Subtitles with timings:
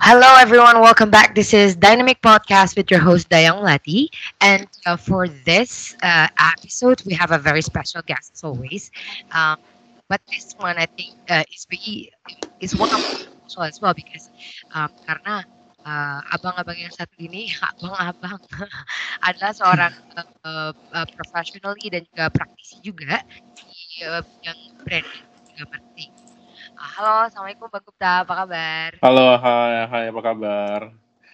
[0.00, 0.80] Hello, everyone.
[0.80, 1.34] Welcome back.
[1.34, 4.08] This is Dynamic Podcast with your host Dayang Lati,
[4.40, 8.90] and uh, for this uh, episode, we have a very special guest as always.
[9.32, 9.56] Um,
[10.08, 12.12] but this one, I think, uh, is really
[12.60, 13.00] is one of
[13.46, 14.30] special as well because
[14.74, 15.44] um, karena
[15.86, 18.38] uh, abang-abang yang satu ini, abang-abang
[19.28, 19.94] adalah seorang
[20.44, 21.06] uh, uh,
[21.90, 23.24] dan juga praktisi juga
[23.56, 25.24] di uh, bidang branding
[25.56, 26.15] juga marketing.
[26.76, 28.90] Halo, assalamualaikum Bang Gupta, apa kabar?
[29.00, 30.80] Halo, hai, hai, apa kabar?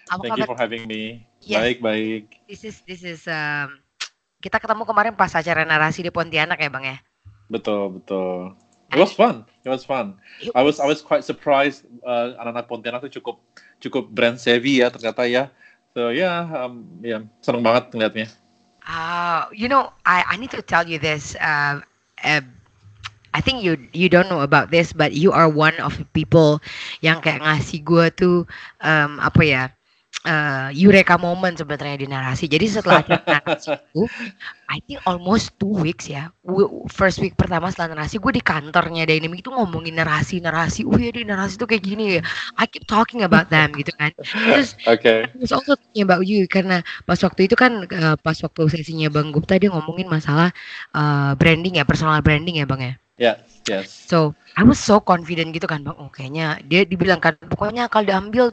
[0.07, 0.55] Apa Thank you kabar?
[0.55, 1.27] for having me.
[1.43, 1.59] Yes.
[1.59, 2.23] Baik, baik.
[2.47, 3.75] This is this is um,
[4.39, 6.97] kita ketemu kemarin pas acara narasi di Pontianak ya Bang ya.
[7.51, 8.55] Betul, betul.
[8.93, 9.43] It was fun.
[9.67, 10.15] It was fun.
[10.55, 13.43] I was I was quite surprised uh, anak-anak Pontianak tuh cukup
[13.83, 15.51] cukup brand savvy ya ternyata ya.
[15.91, 18.27] So ya, yeah, um, ya seneng banget ngeliatnya.
[18.87, 21.35] Ah, you know, I I need to tell you this.
[21.35, 21.83] Uh,
[22.23, 22.43] uh,
[23.33, 26.61] I think you you don't know about this, but you are one of the people
[27.01, 28.37] yang kayak ngasih gue tuh
[28.85, 29.63] um, apa ya?
[30.23, 32.47] Uh, eureka moment sebenarnya di narasi.
[32.47, 34.07] Jadi setelah narasi itu,
[34.71, 36.31] I think almost two weeks ya.
[36.87, 40.87] First week pertama setelah narasi, gue di kantornya Dynamic itu ngomongin narasi, narasi.
[40.87, 42.21] Oh ya di narasi tuh kayak gini ya.
[42.55, 44.15] I keep talking about them gitu kan.
[44.23, 44.79] Terus.
[45.27, 49.11] I was also thinking about you karena pas waktu itu kan uh, pas waktu sesinya
[49.11, 50.55] Bang Gupta dia ngomongin masalah
[50.95, 52.95] uh, branding ya, personal branding ya Bang ya.
[53.13, 53.87] Yes, yes.
[54.09, 55.93] So I was so confident gitu kan Bang.
[56.01, 58.49] Oh kayaknya dia dibilang kan pokoknya kalau diambil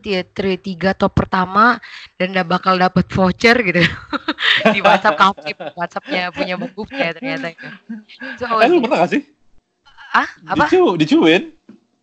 [0.60, 1.80] tiga top pertama
[2.20, 3.80] dan udah bakal dapat voucher gitu
[4.74, 5.32] di WhatsApp kamu
[5.76, 7.56] WhatsAppnya punya Bang Gupta ya ternyata.
[8.36, 9.22] So Eh, lu menang gak sih?
[10.10, 10.66] ah apa?
[10.68, 11.42] Did you, did you win?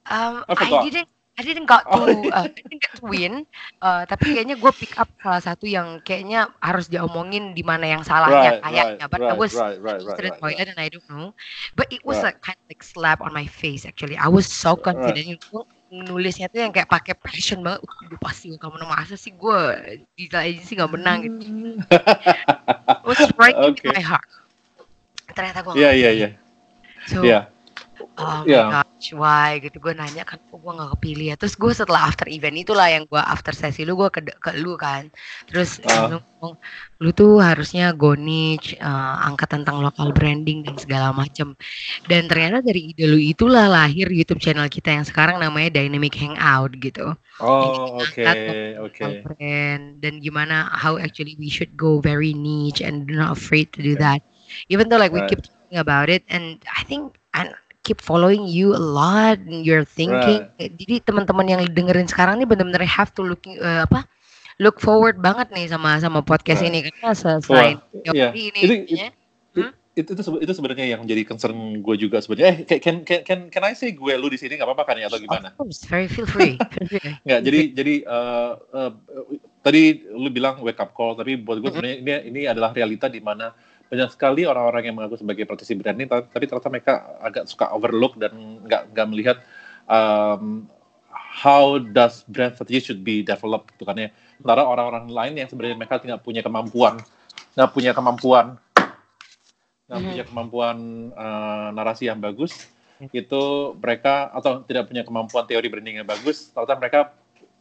[0.08, 2.30] Um, I didn't I didn't got to Oh.
[2.34, 3.46] uh, I didn't get to win.
[3.82, 8.02] Uh, tapi kayaknya gue pick up salah satu yang kayaknya harus diomongin di mana yang
[8.04, 9.06] salahnya Right, kayaknya.
[9.06, 10.74] right, But I right, was right, right, to right, the right, toilet right.
[10.74, 11.34] and I don't know.
[11.78, 12.26] But it was Right.
[12.26, 14.18] a kind of like slap on my face actually.
[14.18, 15.40] I was so confident.
[15.50, 17.86] Gue nulisnya tuh yang kayak pakai passion banget.
[17.86, 19.60] Uh, gue pasti gak menang masa sih gue
[20.18, 21.38] di agency gak menang gitu.
[23.04, 23.88] It was right into Oke.
[23.88, 24.26] my heart.
[25.36, 26.28] Ternyata gue Iya, iya, iya.
[27.08, 27.40] So, Iya.
[28.18, 28.72] Oh my Yeah.
[28.72, 32.26] gosh, why gitu gue nanya kan kok gue gak kepilih ya terus gue setelah after
[32.36, 35.04] event itulah yang gue after sesi lu gue ke, ke lu kan
[35.50, 36.12] terus Ah.
[36.12, 36.54] lu ngomong
[37.02, 41.54] lu tuh harusnya go niche uh, angkat tentang local branding dan segala macem
[42.10, 46.72] dan ternyata dari ide lu itulah lahir YouTube channel kita yang sekarang namanya Dynamic Hangout
[46.82, 48.28] gitu Oh, oke,
[48.86, 49.04] oke.
[49.04, 53.82] local brand dan gimana how actually we should go very niche and not afraid to
[53.84, 54.00] do Okay.
[54.00, 54.22] that
[54.70, 55.36] even though like we Right.
[55.36, 57.52] keep talking about it and I think I
[57.88, 62.46] keep following you a lot in your thinking Eh, jadi teman-teman yang dengerin sekarang nih
[62.46, 64.04] benar-benar have to looking eh, apa
[64.58, 66.70] look forward banget nih sama sama podcast Right.
[66.70, 68.30] ini karena se- selain Wah, iya.
[68.36, 69.08] ini Itu- intinya,
[69.58, 69.74] Hmm?
[69.96, 72.62] itu itu itu sebenarnya yang jadi concern gue juga sebenarnya.
[72.66, 75.10] Eh, can can can can I say gue lu di sini nggak apa-apa kan ya
[75.10, 75.50] atau gimana?
[75.50, 76.62] of course very feel free.
[77.26, 78.92] Nggak, jadi jadi eh, eh,
[79.66, 83.18] tadi lu bilang wake up call, tapi buat gue sebenarnya ini ini adalah realita di
[83.18, 83.50] mana
[83.88, 86.94] banyak sekali orang-orang yang mengaku sebagai praktisi branding, ta- tapi ternyata mereka
[87.24, 89.38] agak suka overlook dan nggak nggak melihat
[89.88, 90.68] um,
[91.12, 94.10] how does brand strategy should be developed, gitu kan ya.
[94.38, 97.00] Sementara orang-orang lain yang sebenarnya mereka tidak punya kemampuan,
[97.56, 98.46] nggak punya kemampuan,
[99.88, 100.78] nggak punya kemampuan
[101.16, 102.68] eh, narasi yang bagus,
[103.14, 103.44] itu
[103.80, 107.00] mereka atau tidak punya kemampuan teori branding yang bagus, ternyata mereka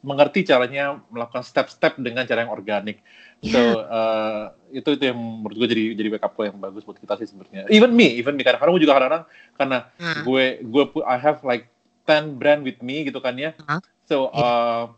[0.07, 3.03] mengerti caranya melakukan step-step dengan cara yang organik.
[3.43, 3.75] So Yeah.
[3.91, 7.67] uh, itu itu yang menurut gue jadi jadi backup yang bagus buat kita sih sebenarnya.
[7.75, 9.25] Even me, even me kadang-kadang gue juga kadang-kadang
[9.59, 10.23] karena Hmm.
[10.23, 11.67] gue gue I have like
[12.07, 13.53] 10 brand with me gitu kan ya.
[13.67, 13.83] Hah?
[14.07, 14.95] So uh,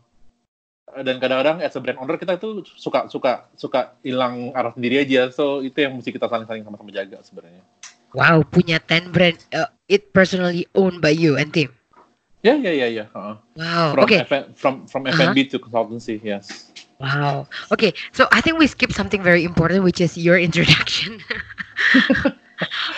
[1.01, 5.33] dan kadang-kadang as a brand owner kita itu suka suka suka hilang arah sendiri aja.
[5.33, 7.65] So itu yang mesti kita saling-saling sama-sama jaga sebenarnya.
[8.13, 11.73] Wow, punya 10 brand uh, it personally owned by you and team.
[12.39, 13.05] Ya ya ya ya.
[13.11, 13.91] Wow.
[13.91, 14.23] From Okay.
[14.23, 15.03] F- from from.
[15.03, 16.71] F&B to consultancy, yes.
[16.99, 17.51] Wow.
[17.71, 17.91] Okay.
[18.15, 21.19] So I think we skipped something very important, which is your introduction.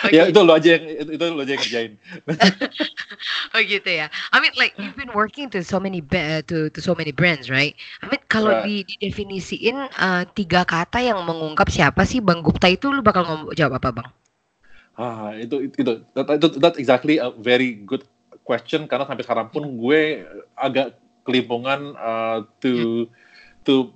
[0.06, 0.14] okay.
[0.18, 1.92] ya itu lo aja yang itu, lo aja yang kerjain.
[3.54, 4.06] oh gitu ya.
[4.30, 5.98] I mean like you've been working to so many
[6.46, 7.74] to to so many brands, right?
[8.02, 8.66] I mean kalau right.
[8.66, 13.58] di didefinisiin uh, tiga kata yang mengungkap siapa sih Bang Gupta itu lu bakal ngomong
[13.58, 14.08] jawab apa, Bang?
[14.94, 18.06] Ah, itu itu itu that, that exactly a very good
[18.42, 20.26] question karena sampai sekarang pun gue
[20.58, 23.06] agak kelimpungan uh, to
[23.62, 23.94] to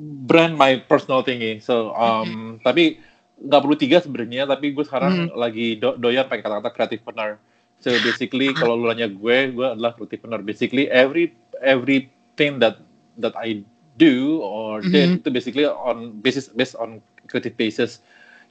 [0.00, 1.60] brand my personal thingy.
[1.60, 2.52] So um hmm.
[2.64, 3.00] tapi
[3.42, 5.34] nggak perlu tiga sebenarnya tapi gue sekarang hmm.
[5.34, 7.42] lagi do doyan pakai kata-kata creative partner
[7.82, 12.78] so basically kalau lu nanya gue gue adalah creative partner basically every everything that
[13.18, 13.66] that I
[13.98, 14.94] do or mm -hmm.
[14.94, 17.98] did itu basically on basis based on creative basis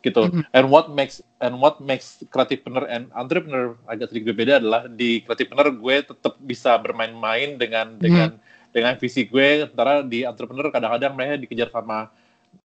[0.02, 0.44] gitu mm -hmm.
[0.58, 5.22] and what makes and what makes creative partner and entrepreneur agak sedikit berbeda adalah di
[5.26, 8.04] creative partner gue tetap bisa bermain-main dengan mm -hmm.
[8.04, 8.30] dengan
[8.72, 12.10] dengan visi gue sementara di entrepreneur kadang-kadang mereka dikejar sama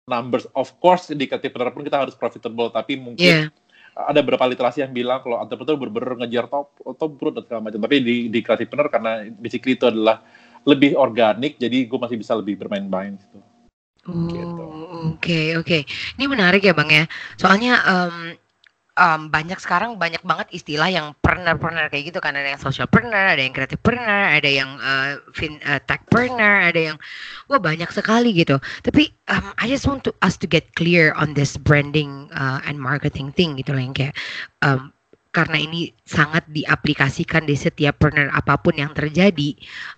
[0.05, 0.45] numbers.
[0.53, 3.49] Of course di kreatif pun kita harus profitable, tapi mungkin yeah.
[3.97, 6.67] ada beberapa literasi yang bilang kalau entrepreneur benar-benar ngejar top
[6.97, 7.81] top growth dan segala macam.
[7.81, 10.21] Tapi di di kreatif karena basically itu adalah
[10.65, 13.37] lebih organik, jadi gue masih bisa lebih bermain-main gitu.
[14.05, 15.57] Oh, oke gitu.
[15.59, 15.79] oke.
[16.17, 17.03] Ini menarik ya bang ya.
[17.41, 18.37] Soalnya um,
[18.95, 21.55] um, banyak sekarang banyak banget istilah yang pernah
[21.91, 25.59] kayak gitu kan ada yang social pernah ada yang kreatif pernah ada yang uh, fin,
[25.67, 26.97] uh, tech pernah ada yang
[27.51, 31.35] wah banyak sekali gitu tapi um, I just want to us to get clear on
[31.35, 34.15] this branding uh, and marketing thing gitu loh yang kayak
[34.63, 34.94] um,
[35.35, 39.51] karena ini sangat diaplikasikan di setiap partner apa pun yang terjadi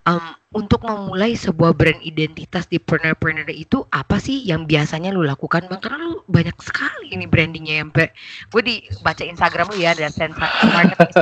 [0.10, 5.70] um, untuk memulai sebuah brand identitas di partner-partner itu apa sih yang biasanya lu lakukan
[5.70, 5.78] bang?
[5.78, 11.14] Karena lu banyak sekali ini brandingnya yang gue dibaca Instagram lu ya ada sensa marketing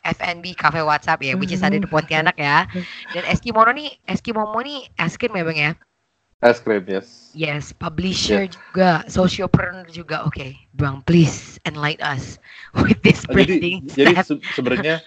[0.00, 2.64] FNB cafe WhatsApp ya which is ada di Pontianak ya.
[3.12, 5.72] Dan Eskimono nih Eskimomo nih es krim ya bang ya
[6.40, 7.36] Es krim, yes.
[7.36, 8.56] Yes, publisher yeah.
[8.56, 10.24] juga, sociopreneur juga.
[10.24, 12.40] Oke, okay, Bang, please enlighten us
[12.80, 13.84] with this branding.
[13.92, 15.04] Jadi, jadi se sebenarnya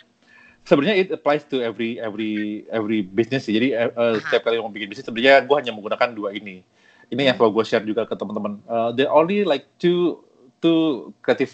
[0.62, 3.58] sebenarnya it applies to every every every business sih.
[3.58, 6.62] Jadi uh, setiap kali mau bikin bisnis sebenarnya gue hanya menggunakan dua ini.
[7.10, 8.62] Ini yang selalu gue share juga ke teman-teman.
[8.70, 10.22] Uh, there only like two
[10.62, 11.52] two creative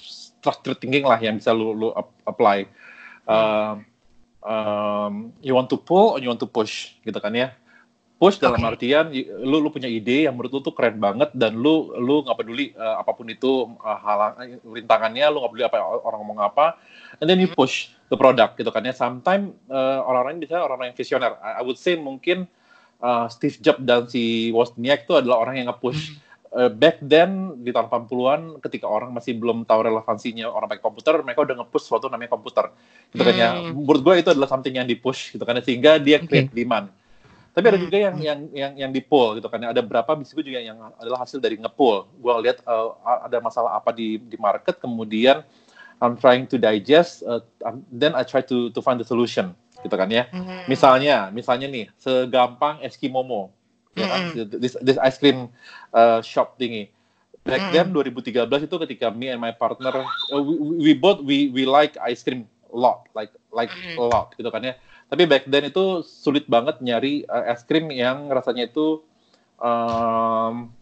[0.00, 1.92] structure thinking lah yang bisa lu lu
[2.24, 2.64] apply.
[3.28, 3.76] Uh,
[4.40, 7.52] um, you want to pull or you want to push gitu kan ya
[8.22, 8.70] push dalam okay.
[8.70, 9.10] artian
[9.42, 12.70] lu lu punya ide yang menurut lu tuh keren banget dan lu lu nggak peduli
[12.78, 16.78] uh, apa pun itu uh, halang rintangannya lu nggak peduli apa orang ngomong apa
[17.18, 17.58] and then you hmm.
[17.58, 21.62] push the product gitu kan ya sometimes uh, orang-orang bisa orang-orang yang visioner I, I
[21.66, 22.46] would say mungkin
[23.02, 26.14] uh, Steve Jobs dan si Wozniak itu adalah orang yang nge-push
[26.54, 31.18] uh, back then di tahun 80-an ketika orang masih belum tahu relevansinya orang pakai komputer
[31.26, 32.70] mereka udah nge-push suatu namanya komputer
[33.10, 33.82] gitu kan ya hmm.
[33.82, 36.62] menurut gue itu adalah something yang di-push gitu kan ya sehingga dia create okay.
[36.62, 37.01] demand
[37.52, 37.84] tapi ada hmm.
[37.84, 39.60] juga yang yang yang yang di gitu kan.
[39.60, 42.08] Ada berapa bisnis gue juga yang adalah hasil dari ngepull.
[42.16, 42.96] Gue lihat uh,
[43.28, 45.44] ada masalah apa di di market, kemudian
[46.00, 47.44] I'm trying to digest, uh,
[47.92, 49.52] then I try to to find the solution
[49.84, 50.32] gitu kan ya.
[50.32, 50.64] Hmm.
[50.64, 53.52] Misalnya, misalnya nih, segampang Eskimomo,
[54.00, 54.20] ya kan?
[54.32, 54.48] Hmm.
[54.56, 55.52] This, this ice cream
[55.92, 56.88] uh, shop thingy.
[57.44, 61.68] Back then 2013 itu ketika me and my partner, uh, we, we both we we
[61.68, 63.68] like ice cream a lot, like like
[63.98, 64.74] a lot gitu kan ya
[65.12, 69.04] tapi back then itu sulit banget nyari uh, es krim yang rasanya itu
[69.60, 70.72] um,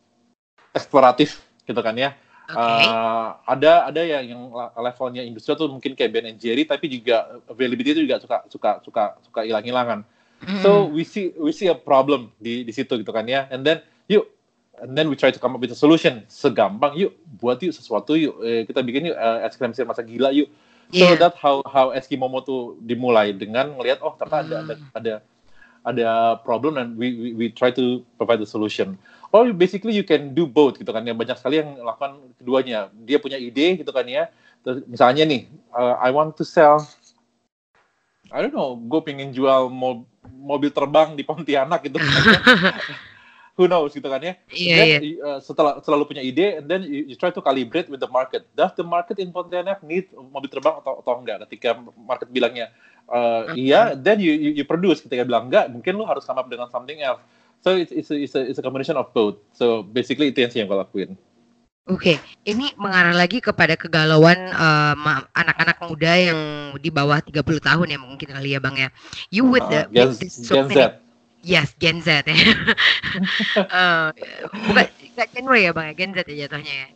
[0.71, 2.15] eksploratif gitu kan ya.
[2.47, 2.87] Okay.
[2.87, 4.43] Uh, ada ada yang yang
[4.79, 9.05] levelnya industri tuh mungkin kayak Ben Jerry tapi juga availability itu juga suka suka suka
[9.27, 10.07] suka hilang-hilangan.
[10.47, 10.63] Mm.
[10.63, 13.51] So we see we see a problem di di situ gitu kan ya.
[13.51, 14.31] And then yuk
[14.79, 16.23] and then we try to come up with a solution.
[16.31, 20.31] Segampang yuk buat yuk sesuatu yuk eh, kita bikin yuk uh, es krim masa gila
[20.31, 20.47] yuk
[20.91, 21.19] So yeah.
[21.23, 24.99] that how how Eskimomo tuh dimulai dengan melihat oh ternyata ada ada hmm.
[24.99, 25.13] ada
[25.81, 26.09] ada
[26.43, 28.99] problem dan we, we we try to provide the solution.
[29.31, 32.91] Or basically you can do both gitu kan ya banyak sekali yang melakukan keduanya.
[33.07, 34.29] Dia punya ide gitu kan ya.
[34.61, 36.85] Terus, misalnya nih uh, I want to sell
[38.31, 41.99] I don't know, gue pengen jual mo mobil terbang di Pontianak gitu.
[41.99, 42.39] Kan, ya.
[43.61, 44.33] who knows gitu kan ya.
[44.49, 45.21] Yeah, then, yeah.
[45.21, 48.49] Uh, setelah selalu punya ide, and then you, you try to calibrate with the market.
[48.57, 51.45] Does the market in Pontianak need mobil terbang atau atau enggak?
[51.45, 52.73] Ketika market bilangnya
[53.13, 53.69] uh, okay.
[53.69, 55.05] iya, then you, you you produce.
[55.05, 57.21] Ketika bilang enggak, mungkin lu harus come up dengan something else.
[57.61, 59.37] So it's it's a, it's a, it's a combination of both.
[59.53, 61.21] So basically itu yang sih yang gue lakuin.
[61.91, 62.17] Oke, okay.
[62.47, 66.41] ini mengarah lagi kepada kegalauan anak anak-anak muda yang
[66.79, 68.89] di bawah 30 tahun ya mungkin kali ya Bang ya.
[69.29, 71.03] You with the uh, Gen, with so Z.
[71.41, 72.37] Yes, Gen Z ya.
[73.73, 74.13] uh,
[74.69, 76.89] bukan nggak Gen Y ya bang ya, Gen Z ya jatuhnya ya.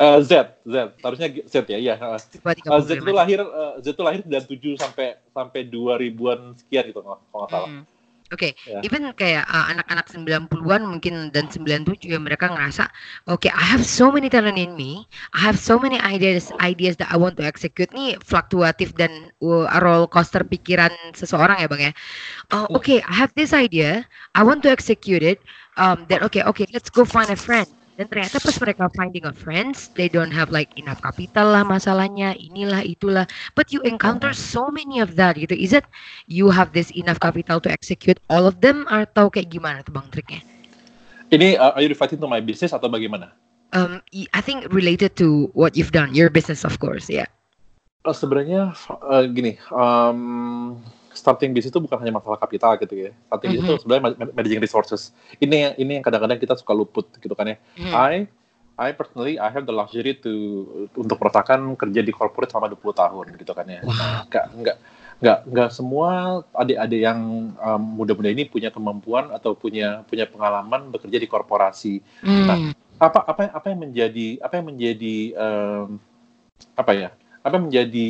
[0.00, 0.32] Uh, Z,
[0.64, 1.94] Z, harusnya Z ya, iya.
[2.00, 6.88] Uh, Z itu lahir, uh, Z itu lahir dari tujuh sampai sampai dua ribuan sekian
[6.88, 7.68] gitu kalau nggak salah.
[7.68, 7.84] Hmm.
[8.30, 8.70] Oke, okay.
[8.70, 8.78] yeah.
[8.86, 12.86] even kayak uh, anak-anak 90-an mungkin dan 97 ya mereka ngerasa,
[13.26, 15.02] oke, okay, I have so many talent in me,
[15.34, 17.90] I have so many ideas ideas that I want to execute.
[17.90, 21.92] Nih fluktuatif dan uh, roller coaster pikiran seseorang ya, Bang ya.
[22.54, 24.06] Uh, oke, okay, I have this idea,
[24.38, 25.42] I want to execute it.
[25.74, 27.66] Um, then okay, okay, let's go find a friend
[28.00, 32.32] dan ternyata pas mereka finding a friends they don't have like enough capital lah masalahnya
[32.40, 33.28] inilah itulah.
[33.52, 35.52] But you encounter so many of that gitu.
[35.52, 35.84] Is it
[36.24, 40.08] you have this enough capital to execute all of them atau kayak gimana tuh bang
[40.08, 40.40] triknya?
[41.28, 43.36] Ini uh, are you referring to my business atau bagaimana?
[43.76, 44.00] Um
[44.32, 47.28] I think related to what you've done your business of course ya yeah.
[48.08, 48.72] uh, sebenarnya
[49.04, 50.80] uh, gini um,
[51.12, 53.10] starting bisnis itu bukan hanya masalah kapital gitu ya.
[53.28, 53.66] Starting mm -hmm.
[53.66, 54.02] itu sebenarnya
[54.34, 55.10] managing resources.
[55.42, 57.56] Ini yang ini yang kadang-kadang kita suka luput gitu kan ya.
[57.78, 57.92] Mm.
[57.94, 58.14] I
[58.80, 60.32] I personally I have the luxury to
[60.96, 63.80] untuk merasakan kerja di corporate selama 20 tahun gitu kan ya.
[63.84, 64.24] Wow.
[64.24, 64.76] Enggak enggak
[65.20, 67.20] enggak enggak semua adik-adik yang
[67.60, 72.00] um, muda-muda ini punya kemampuan atau punya punya pengalaman bekerja di korporasi.
[72.24, 72.46] Mm.
[72.48, 72.58] Nah,
[72.96, 76.00] apa apa apa yang menjadi apa yang menjadi um,
[76.72, 77.10] apa ya?
[77.40, 78.08] Apa yang menjadi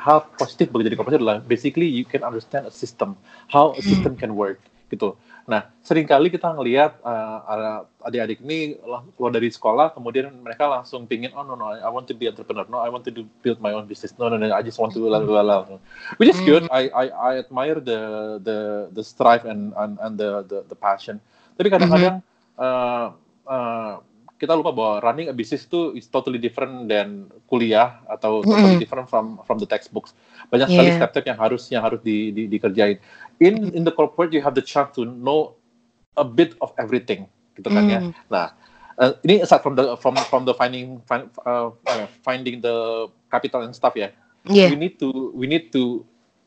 [0.00, 3.12] hal positif bagi jadi korporasi adalah basically you can understand a system,
[3.52, 5.14] how a system can work gitu.
[5.50, 8.78] Nah, sering kali kita ngelihat uh, adik-adik ini
[9.18, 12.66] keluar dari sekolah, kemudian mereka langsung pingin, oh no no, I want to be entrepreneur,
[12.70, 14.94] no, I want to do, build my own business, no no no, I just want
[14.94, 15.56] to la la la.
[16.22, 16.70] Which is good.
[16.70, 18.00] I I I admire the
[18.42, 18.58] the
[18.94, 21.18] the strive and and, and the, the the passion.
[21.58, 22.22] Tapi kadang-kadang
[22.56, 23.06] uh,
[23.44, 23.92] uh,
[24.40, 29.04] kita lupa bahwa running a business itu is totally different than kuliah atau totally different
[29.04, 30.16] from from the textbooks.
[30.48, 32.96] Banyak sekali step-step yang harus yang harus di, di, dikerjain.
[33.36, 35.52] In in the corporate you have the chance to know
[36.16, 37.28] a bit of everything,
[37.60, 37.92] gitu kan mm.
[37.92, 38.00] ya.
[38.32, 38.56] Nah,
[38.96, 43.60] uh, ini aside from the from from the finding find, uh, uh, finding the capital
[43.68, 44.08] and stuff ya.
[44.48, 44.72] Yeah.
[44.72, 46.00] We need to we need to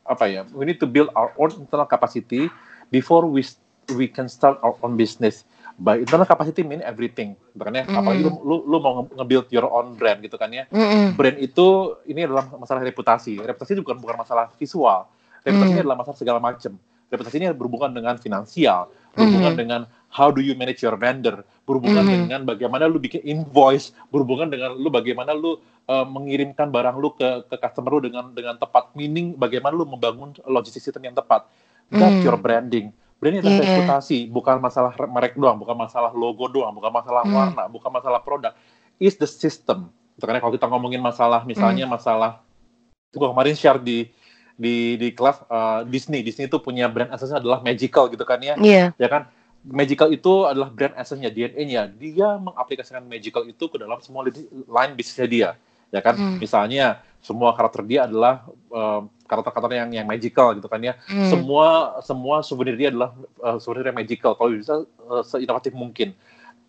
[0.09, 0.41] apa ya?
[0.49, 2.49] We need to build our own internal capacity
[2.89, 3.45] before we
[3.93, 5.45] we can start our own business
[5.77, 7.97] by internal capacity mean everything makanya mm.
[7.97, 11.17] apalagi lu, lu, lu mau nge-build your own brand gitu kan ya mm.
[11.17, 15.09] brand itu ini adalah masalah reputasi reputasi bukan bukan masalah visual
[15.41, 15.75] reputasi mm.
[15.77, 16.77] ini adalah masalah segala macam
[17.09, 19.59] reputasi ini berhubungan dengan finansial berhubungan mm.
[19.59, 19.81] dengan
[20.13, 22.11] how do you manage your vendor berhubungan mm.
[22.29, 25.57] dengan bagaimana lu bikin invoice berhubungan dengan lu bagaimana lu
[25.89, 30.37] uh, mengirimkan barang lu ke ke customer lu dengan dengan tepat meaning bagaimana lu membangun
[30.45, 31.49] logistik system yang tepat
[31.89, 32.25] that's mm.
[32.25, 33.63] your branding Brand itu yeah.
[33.63, 37.31] reputasi, bukan masalah merek doang, bukan masalah logo doang, bukan masalah hmm.
[37.31, 38.51] warna, bukan masalah produk.
[38.99, 39.87] Is the system.
[40.19, 41.95] Karena kalau kita ngomongin masalah, misalnya hmm.
[41.95, 42.43] masalah,
[43.15, 44.11] itu kemarin share di
[44.59, 46.19] di di kelas uh, Disney.
[46.19, 48.59] Disney itu punya brand essence adalah magical gitu kan ya.
[48.59, 48.91] Yeah.
[48.99, 49.31] Ya kan?
[49.63, 51.87] Magical itu adalah brand essence-nya, DNA-nya.
[51.95, 55.49] Dia mengaplikasikan magical itu ke dalam semua line bisnisnya dia.
[55.93, 56.17] Ya kan?
[56.17, 56.41] Hmm.
[56.41, 60.99] Misalnya semua karakter dia adalah uh, karakter-karakter yang yang magical gitu kan ya.
[61.07, 61.29] Hmm.
[61.31, 64.33] Semua semua souvenir dia adalah uh, souvenir yang magical.
[64.35, 66.11] Kalau bisa uh, seinovatif mungkin.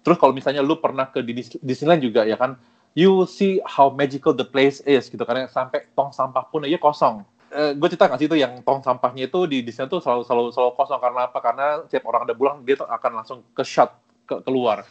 [0.04, 1.24] Terus kalau misalnya lu pernah ke
[1.64, 2.60] Disneyland juga ya kan,
[2.92, 5.46] you see how magical the place is gitu kan ya.
[5.48, 7.24] Sampai tong sampah pun aja kosong.
[7.54, 10.48] Uh, gue cerita nggak sih itu yang tong sampahnya itu di Disneyland tuh selalu selalu
[10.52, 11.38] selalu kosong karena apa?
[11.40, 13.90] Karena setiap orang ada pulang dia tuh akan langsung ke shut
[14.28, 14.84] ke keluar.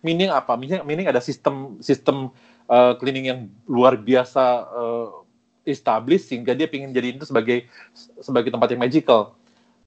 [0.00, 0.56] Meaning apa?
[0.56, 2.32] Meaning, meaning ada sistem sistem
[2.70, 5.26] uh, cleaning yang luar biasa uh,
[5.66, 7.66] established sehingga dia ingin jadi itu sebagai
[8.22, 9.34] sebagai tempat yang magical.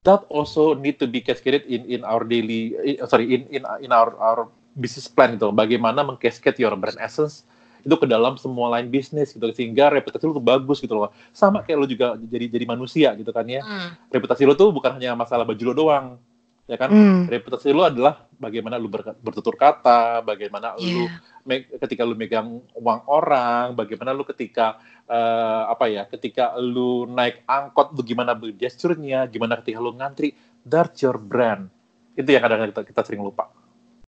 [0.03, 3.89] That also need to be cascaded in in our daily uh, sorry in in in
[3.95, 5.47] our our business plan itu.
[5.55, 7.47] Bagaimana mengcascade your brand essence
[7.83, 11.11] itu ke dalam semua line bisnis gitu sehingga reputasi lu tuh bagus gitu loh.
[11.35, 13.63] Sama kayak lu juga jadi jadi manusia gitu kan ya.
[13.63, 13.95] Hmm.
[14.11, 16.19] Reputasi lu tuh bukan hanya masalah baju lu doang,
[16.63, 17.27] ya kan mm.
[17.27, 20.95] reputasi lu adalah bagaimana lu ber, bertutur kata bagaimana yeah.
[20.95, 21.03] lu
[21.43, 24.79] me, ketika lu megang uang orang bagaimana lu ketika
[25.11, 30.31] uh, apa ya ketika lu naik angkot lu gimana gesturnya gimana ketika lu ngantri
[30.63, 31.67] that's your brand
[32.15, 33.51] itu yang kadang-kadang kita, kita sering lupa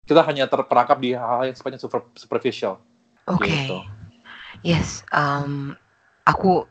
[0.10, 2.82] kita hanya terperangkap di hal-hal yang sifatnya super, superficial
[3.29, 3.70] oke okay.
[3.70, 3.77] gitu.
[4.65, 5.77] yes um,
[6.25, 6.65] aku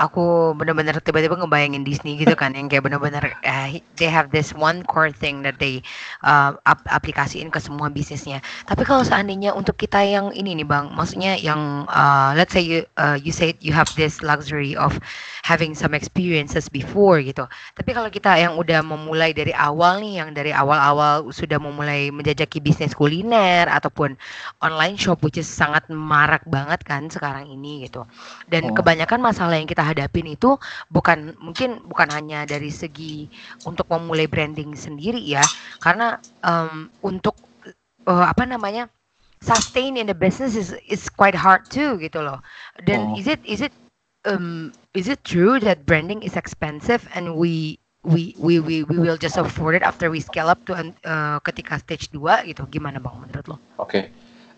[0.00, 3.68] aku bener-bener tiba-tiba ngebayangin Disney gitu kan yang kayak bener-bener uh,
[4.00, 5.84] they have this one core thing that they
[6.24, 8.40] uh, ap aplikasiin ke semua bisnisnya.
[8.64, 12.88] Tapi kalau seandainya untuk kita yang ini nih bang, maksudnya yang uh, let's say you
[12.96, 14.96] uh, you say you have this luxury of
[15.44, 17.44] having some experiences before gitu.
[17.76, 22.64] Tapi kalau kita yang udah memulai dari awal nih, yang dari awal-awal sudah memulai menjajaki
[22.64, 24.16] bisnis kuliner ataupun
[24.64, 28.08] online shop, which is sangat marak banget kan sekarang ini gitu.
[28.48, 28.74] Dan oh.
[28.78, 30.54] kebanyakan masalah yang kita kita hadapin itu
[30.94, 33.26] bukan mungkin bukan hanya dari segi
[33.66, 35.50] untuk memulai branding sendiri ya
[35.82, 37.34] karena um, untuk
[38.06, 38.86] uh, apa namanya
[39.42, 42.38] sustain in the business is is quite hard too gitu loh
[42.86, 43.18] dan oh.
[43.18, 43.74] is it is it
[44.22, 47.74] um is it true that branding is expensive and we
[48.06, 51.78] we we we we will just afford it after we scale up to uh, ketika
[51.78, 52.66] stage 2 gitu.
[52.66, 53.56] Gimana Bang menurut lo?
[53.78, 53.86] Oke.
[53.86, 54.04] Okay.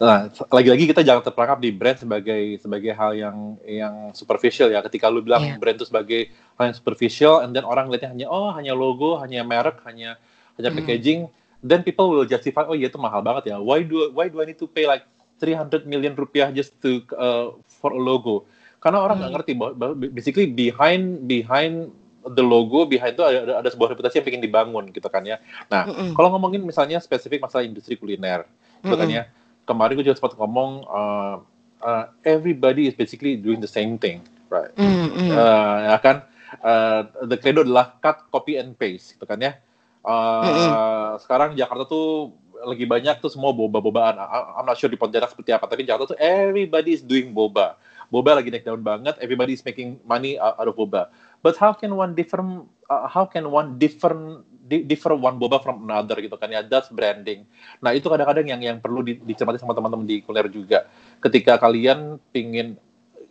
[0.00, 4.82] Nah, lagi-lagi kita jangan terperangkap di brand sebagai sebagai hal yang yang superficial ya.
[4.82, 5.58] Ketika lu bilang yeah.
[5.58, 9.46] brand itu sebagai hal yang superficial, and then orang lihatnya hanya oh hanya logo, hanya
[9.46, 10.18] merek, hanya
[10.58, 10.76] hanya mm.
[10.82, 11.20] packaging,
[11.62, 13.56] then people will justify oh iya itu mahal banget ya.
[13.62, 15.06] Why do why do I need to pay like
[15.38, 18.50] 300 million rupiah just to uh, for a logo?
[18.82, 19.36] Karena orang nggak mm.
[19.38, 24.44] ngerti bahwa basically behind behind the logo behind itu ada, ada sebuah reputasi yang ingin
[24.48, 25.38] dibangun gitu kan ya.
[25.68, 26.10] Nah, mm -mm.
[26.16, 28.48] kalau ngomongin misalnya spesifik masalah industri kuliner,
[28.80, 29.00] gitu mm -mm.
[29.00, 29.24] kan ya.
[29.64, 31.36] Kemarin gue juga sempat ngomong uh,
[31.80, 34.72] uh, everybody is basically doing the same thing, right?
[34.76, 35.30] Mm -mm.
[35.32, 36.16] Uh, ya kan.
[36.62, 39.58] Uh, the credo adalah cut, copy and paste, gitu kan ya.
[40.06, 40.70] Uh, mm -mm.
[41.18, 44.14] Sekarang Jakarta tuh lagi banyak tuh semua boba-bobaan.
[44.60, 47.74] I'm not sure di Pontianak seperti apa, tapi Jakarta tuh everybody is doing boba.
[48.08, 51.10] Boba lagi naik daun banget, everybody is making money out of boba
[51.44, 55.84] but how can one different uh, how can one different di, differ one boba from
[55.84, 56.48] another gitu kan.
[56.48, 57.44] Ya that's branding.
[57.84, 60.88] Nah itu kadang-kadang yang yang perlu di, dicermati sama teman-teman di kuliner juga.
[61.20, 62.80] Ketika kalian pingin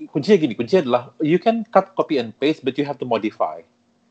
[0.10, 3.62] kuncinya gini kuncinya adalah you can cut copy and paste but you have to modify.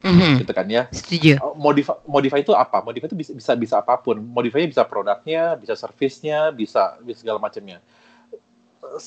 [0.03, 0.43] Mm-hmm.
[0.43, 0.91] gitu kan ya.
[0.91, 1.39] Setuju.
[1.39, 2.83] Uh, modify modify itu apa?
[2.83, 4.19] Modify itu bisa bisa bisa apa pun.
[4.19, 7.79] Modify bisa produknya bisa servisnya bisa bisa segala macamnya.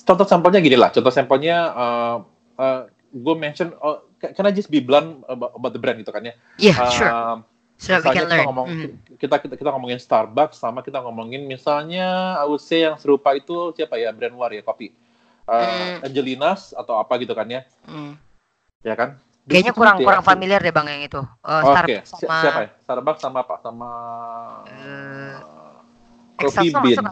[0.07, 0.95] Contoh sampelnya gini lah.
[0.95, 2.17] Contoh sampelnya uh,
[2.55, 6.31] uh, gue mention oh, can I just be blunt about, about the brand gitu kan
[6.31, 6.34] ya?
[6.55, 7.12] Yeah, uh, sure.
[7.75, 8.39] So we can learn.
[8.39, 8.88] Kita, ngomong, mm.
[9.20, 13.75] kita, kita kita ngomongin Starbucks sama kita ngomongin misalnya I would say yang serupa itu
[13.75, 14.96] siapa ya brand luar ya kopi.
[15.46, 16.08] Uh, mm.
[16.08, 17.62] Angelinas atau apa gitu kan ya?
[17.86, 18.15] Mm.
[18.82, 19.20] Ya kan?
[19.46, 20.25] Kayaknya kurang kurang ya.
[20.25, 21.22] familiar deh bang yang itu.
[21.46, 22.00] Uh, Oke, okay.
[22.01, 22.41] sama...
[22.41, 22.70] siapa ya?
[22.82, 23.55] Starbucks sama apa?
[23.62, 23.89] Sama
[24.65, 25.36] uh,
[26.41, 27.05] Coffee Bean.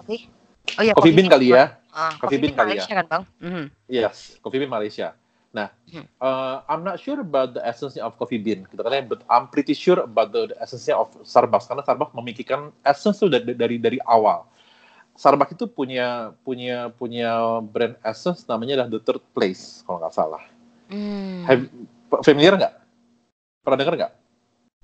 [0.79, 1.75] Oh iya, Coffee, Bean, kali ya.
[1.91, 2.87] Uh, Coffee, Bean, kali ya.
[2.87, 3.23] Malaysia kan bang?
[3.43, 3.65] Mm.
[3.91, 5.13] Yes, Coffee Bean Malaysia.
[5.53, 5.69] Nah,
[6.17, 9.45] uh, I'm not sure about the essence of coffee bean, gitu kan ya, but I'm
[9.53, 13.77] pretty sure about the, the essence of Starbucks karena Starbucks memikirkan essence itu dari, dari
[13.77, 14.49] dari awal.
[15.13, 20.41] Starbucks itu punya punya punya brand essence namanya adalah the third place kalau nggak salah.
[20.89, 21.45] Hmm.
[21.45, 21.69] Have,
[22.25, 22.73] familiar nggak?
[23.61, 24.13] Pernah dengar nggak?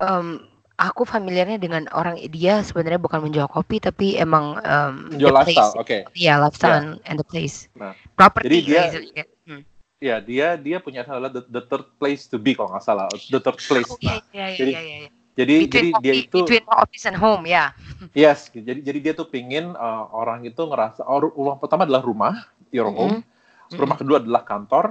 [0.06, 0.46] Um,
[0.78, 5.90] aku familiarnya dengan orang dia sebenarnya bukan menjual kopi tapi emang um, menjual lifestyle, oke.
[5.90, 6.06] Okay.
[6.14, 7.10] Iya, lifestyle yeah.
[7.10, 7.66] and the place.
[7.74, 8.46] Nah, Property.
[8.46, 9.39] Jadi dia, hmm
[10.00, 13.40] ya dia dia punya adalah the, the third place to be kalau nggak salah the
[13.44, 15.10] third place oh, iya, iya, iya, jadi iya.
[15.36, 17.76] jadi between jadi office, dia itu between office and home ya
[18.16, 18.32] yeah.
[18.32, 22.48] yes jadi jadi dia tuh pingin uh, orang itu ngerasa oh, rumah pertama adalah rumah
[22.72, 23.00] your mm -hmm.
[23.00, 23.18] home
[23.76, 24.00] rumah mm -hmm.
[24.00, 24.86] kedua adalah kantor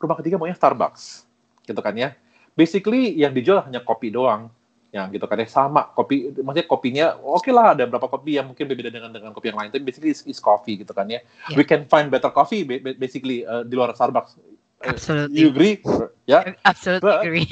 [0.00, 1.28] rumah ketiga maunya Starbucks
[1.68, 2.16] gitu kan ya
[2.56, 4.48] basically yang dijual hanya kopi doang
[4.94, 5.38] yang gitu kan.
[5.40, 5.90] Ya sama.
[5.92, 9.50] Kopi maksudnya kopinya oke okay lah ada beberapa kopi yang mungkin berbeda dengan dengan kopi
[9.50, 11.22] yang lain tapi basically is, is coffee gitu kan ya.
[11.50, 11.56] Yeah.
[11.58, 12.62] we can find better coffee
[12.96, 14.38] basically uh, di luar Starbucks.
[14.38, 15.40] Uh, absolutely.
[15.40, 15.80] you agree?
[16.28, 16.42] Ya?
[16.42, 16.42] Yeah?
[16.68, 17.50] absolutely But, agree.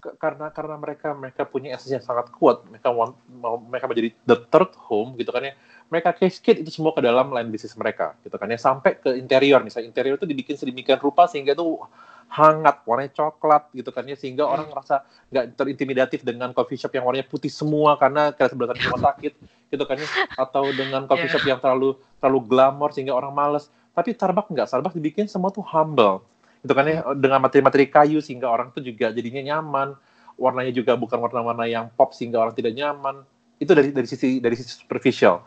[0.00, 4.36] karena karena mereka mereka punya esensi yang sangat kuat mereka want, mau mereka menjadi the
[4.48, 5.54] third home gitu kan ya.
[5.90, 8.56] Mereka cascade itu semua ke dalam line bisnis mereka gitu kan ya.
[8.56, 11.82] Sampai ke interior misalnya interior itu dibikin sedemikian rupa sehingga itu
[12.30, 14.54] hangat warnanya coklat gitu kan ya sehingga hmm.
[14.54, 15.02] orang merasa
[15.34, 19.32] nggak terintimidatif dengan coffee shop yang warnanya putih semua karena kayak sebelah rumah sakit
[19.74, 20.08] gitu kan ya.
[20.38, 21.34] Atau dengan coffee yeah.
[21.34, 23.66] shop yang terlalu terlalu glamor sehingga orang males.
[23.90, 26.22] Tapi Starbucks nggak Starbucks dibikin semua tuh humble
[26.60, 29.98] gitu kan ya dengan materi-materi kayu sehingga orang tuh juga jadinya nyaman.
[30.40, 33.26] Warnanya juga bukan warna-warna yang pop sehingga orang tidak nyaman.
[33.58, 35.42] Itu dari dari sisi dari sisi superficial.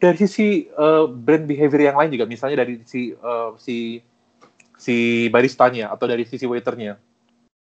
[0.00, 4.02] Dari sisi uh, brand behavior yang lain juga misalnya dari sisi uh, si
[4.82, 6.98] si baristanya atau dari sisi waiternya.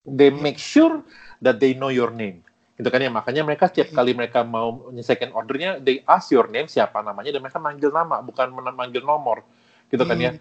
[0.05, 1.01] They make sure
[1.41, 2.45] that they know your name.
[2.77, 3.09] Gitu kan ya?
[3.09, 7.41] Makanya mereka setiap kali mereka mau menyelesaikan ordernya they ask your name siapa namanya dan
[7.41, 9.41] mereka manggil nama bukan manggil nomor.
[9.89, 10.31] Gitu kan ya?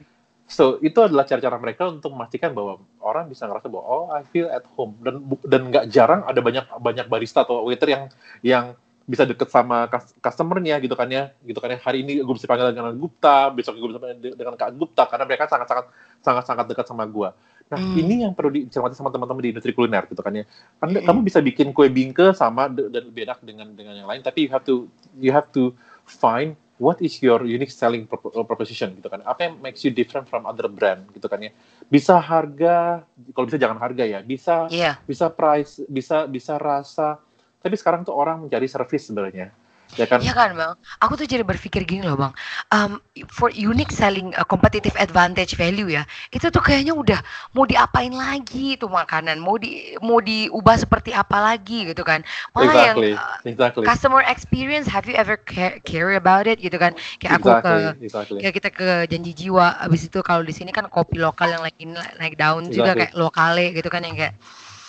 [0.46, 4.46] So itu adalah cara-cara mereka untuk memastikan bahwa orang bisa ngerasa bahwa oh I feel
[4.52, 4.94] at home.
[5.00, 8.04] Dan dan nggak jarang ada banyak banyak barista atau waiter yang
[8.44, 8.64] yang
[9.06, 9.86] bisa deket sama
[10.18, 11.30] customernya gitu kan ya.
[11.46, 11.78] Gitu kan ya.
[11.78, 15.24] Hari ini gue bisa panggil dengan Gupta besok gue bisa panggil dengan Kak Gupta karena
[15.24, 15.86] mereka sangat sangat
[16.20, 17.30] sangat sangat dekat sama gue.
[17.66, 17.96] Nah hmm.
[17.98, 20.44] ini yang perlu dicermati sama teman-teman di industri kuliner gitu kan ya.
[20.82, 21.06] Anda, hmm.
[21.06, 24.50] kamu bisa bikin kue bingke sama dan lebih enak dengan dengan yang lain tapi you
[24.50, 25.74] have to you have to
[26.06, 29.24] find what is your unique selling proposition gitu kan.
[29.24, 31.50] Apa yang makes you different from other brand gitu kan ya.
[31.88, 34.20] Bisa harga kalau bisa jangan harga ya.
[34.22, 35.00] Bisa yeah.
[35.02, 37.18] bisa price bisa bisa rasa
[37.66, 39.50] tapi sekarang tuh orang mencari service sebenarnya
[39.94, 40.18] ya kan?
[40.18, 42.32] Iya kan bang, aku tuh jadi berpikir gini loh bang,
[42.74, 42.98] um,
[43.30, 46.02] for unique selling uh, competitive advantage value ya,
[46.34, 47.22] itu tuh kayaknya udah
[47.54, 52.74] mau diapain lagi tuh makanan, mau di mau diubah seperti apa lagi gitu kan, malah
[52.74, 53.14] exactly.
[53.14, 53.84] yang uh, exactly.
[53.86, 56.90] customer experience, have you ever care, care about it gitu kan,
[57.22, 57.70] kayak aku exactly.
[57.70, 58.38] ke, exactly.
[58.42, 61.86] kayak kita ke janji jiwa, abis itu kalau di sini kan kopi lokal yang lagi
[62.18, 62.76] naik daun exactly.
[62.82, 64.34] juga kayak lokale gitu kan yang kayak,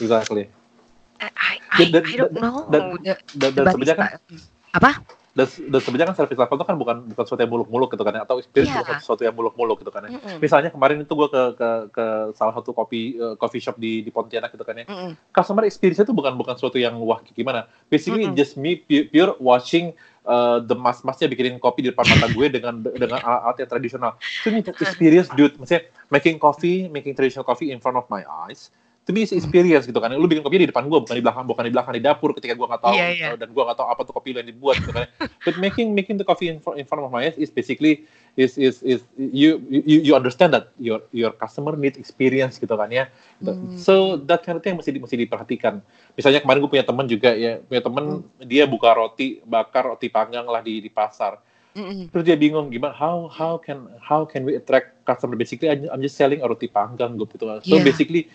[0.02, 0.50] exactly
[1.20, 2.66] I, I, Dan- I don't know.
[2.70, 2.98] dan-
[3.34, 4.10] dan, dan sebenarnya kan
[4.74, 4.92] apa?
[5.38, 8.10] dan, dan sebenarnya kan service level itu kan bukan bukan sesuatu yang muluk-muluk gitu kan
[8.10, 8.82] ya, atau experience Iya.
[8.82, 10.18] bukan sesuatu yang muluk-muluk gitu kan ya.
[10.18, 10.42] Mm-mm.
[10.42, 14.10] Misalnya kemarin itu gue ke, ke ke salah satu kopi eh, coffee shop di di
[14.10, 14.90] Pontianak gitu kan ya.
[14.90, 15.14] Mm-mm.
[15.30, 17.70] Customer experience itu bukan bukan sesuatu yang wah gimana.
[17.86, 18.34] Basically Mm-mm.
[18.34, 19.94] just me pu- pure watching
[20.26, 22.74] uh, the mas-masnya bikinin kopi di depan mata gue dengan
[23.06, 24.12] dengan alat yang tradisional.
[24.42, 25.54] Itu ini experience dude.
[25.54, 28.74] Maksudnya making coffee, making traditional coffee in front of my eyes.
[29.08, 30.12] To me experience gitu kan.
[30.12, 32.60] Lu bikin kopi di depan gue bukan di belakang bukan di belakang di dapur ketika
[32.60, 33.28] gue nggak tahu Iya, iya.
[33.32, 35.08] uh, dan gue nggak tahu apa tuh kopi yang dibuat gitu kan.
[35.48, 38.04] But making making the coffee in, in front of my eyes is basically
[38.36, 42.92] is is is you you you understand that your your customer need experience gitu kan
[42.92, 43.08] ya.
[43.40, 43.80] Hmm.
[43.80, 45.80] So that kind of thing mesti mesti diperhatikan.
[46.20, 50.44] Misalnya kemarin gue punya teman juga ya, punya teman dia buka roti bakar roti panggang
[50.44, 51.40] lah di di pasar.
[51.78, 52.10] Mm-mm.
[52.10, 56.18] Terus dia bingung gimana how how can how can we attract customer basically I'm, just
[56.18, 57.46] selling roti panggang gitu.
[57.62, 57.86] So Yeah.
[57.86, 58.34] basically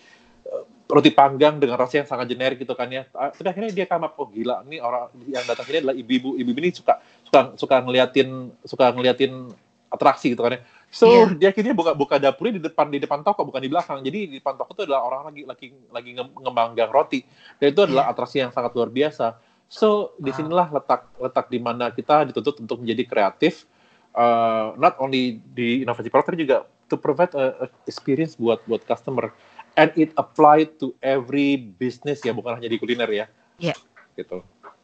[0.89, 3.07] roti panggang dengan rasa yang sangat generik gitu kan ya.
[3.15, 6.35] Ah, Tapi akhirnya dia come up, oh gila, ini orang yang datang sini adalah ibu-ibu.
[6.37, 9.49] Ibu-ibu ini suka suka suka ngeliatin suka ngeliatin
[9.89, 10.61] atraksi gitu kan ya.
[10.93, 11.25] So Iya.
[11.39, 13.99] dia akhirnya buka buka dapurnya di depan di depan toko bukan di belakang.
[14.03, 17.25] Jadi di depan toko itu adalah orang lagi lagi lagi nge- ngembanggang roti.
[17.57, 19.37] Dan itu adalah atraksi yang sangat luar biasa.
[19.69, 20.21] So Wow.
[20.21, 23.65] di sinilah letak letak di mana kita dituntut untuk menjadi kreatif.
[24.13, 28.85] uh, not only di inovasi produk tapi juga to provide a, a experience buat buat
[28.85, 29.33] customer
[29.77, 33.25] and it apply to every business ya bukan hanya di kuliner ya.
[33.57, 33.75] Iya.
[34.17, 34.41] Gitu.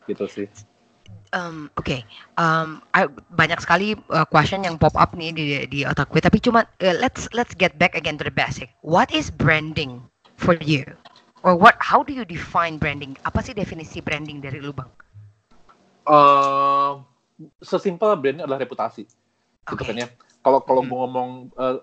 [0.10, 0.48] Gitu sih.
[1.30, 2.02] Um, Oke,
[2.42, 6.22] um, I- banyak sekali uh, question yang pop up nih di di otak gue.
[6.22, 8.74] Tapi cuma uh, let's let's get back again to the basic.
[8.82, 10.02] What is branding
[10.42, 10.86] for you?
[11.46, 11.78] Or what?
[11.78, 13.14] How do you define branding?
[13.30, 14.90] Apa sih definisi branding dari lu bang?
[16.10, 17.06] Uh,
[17.62, 19.06] sesimpel branding adalah reputasi.
[19.06, 19.86] Gitu Oke.
[19.86, 20.10] kan ya.
[20.42, 21.78] Kalau kalau mau ngomong uh,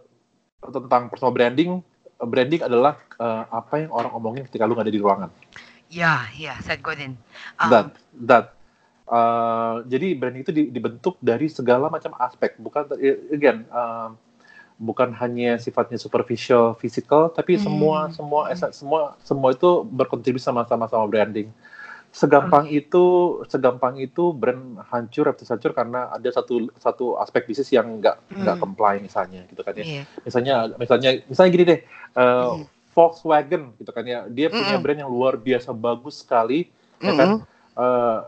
[0.74, 1.86] tentang personal branding,
[2.20, 5.30] branding adalah uh, apa yang orang omongin ketika lu nggak ada di ruangan.
[5.86, 7.14] Ya, ya, Seth Godin.
[7.60, 7.86] Um, that
[8.26, 8.44] that
[9.06, 12.90] uh, jadi branding itu di- dibentuk dari segala macam aspek bukan
[13.30, 14.18] again um,
[14.76, 17.64] bukan hanya sifatnya superficial physical tapi Hmm.
[17.64, 21.48] semua semua semua semua itu berkontribusi sama-sama sama branding
[22.16, 23.04] segampang itu
[23.44, 28.56] segampang itu brand hancur reputasi hancur karena ada satu satu aspek bisnis yang nggak nggak
[28.56, 28.62] Hmm.
[28.64, 30.02] comply misalnya gitu kan ya Iya.
[30.24, 31.80] misalnya misalnya misalnya gini deh
[32.14, 32.64] uh, Mhm.
[32.96, 34.80] Volkswagen gitu kan ya dia punya Mm-mm.
[34.80, 37.44] brand yang luar biasa bagus sekali ya kan
[37.76, 38.18] eh,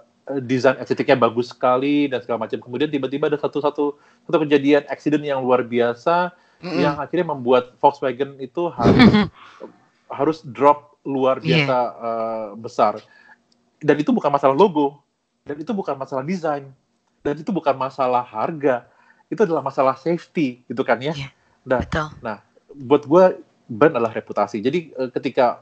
[0.44, 3.84] desain estetiknya bagus sekali dan segala macam kemudian tiba-tiba ada satu satu
[4.28, 6.76] satu kejadian accident yang luar biasa Mm-mm.
[6.76, 9.08] yang akhirnya membuat Volkswagen itu harus
[10.18, 11.64] harus drop luar Iya.
[11.64, 12.94] biasa eh, besar
[13.82, 14.98] dan itu bukan masalah logo
[15.46, 16.68] dan itu bukan masalah desain
[17.22, 18.86] dan itu bukan masalah harga
[19.28, 21.30] itu adalah masalah safety gitu kan ya Iya.
[21.66, 22.08] nah Betul.
[22.78, 23.24] buat gue
[23.68, 24.64] brand adalah reputasi.
[24.64, 25.60] Jadi eh, ketika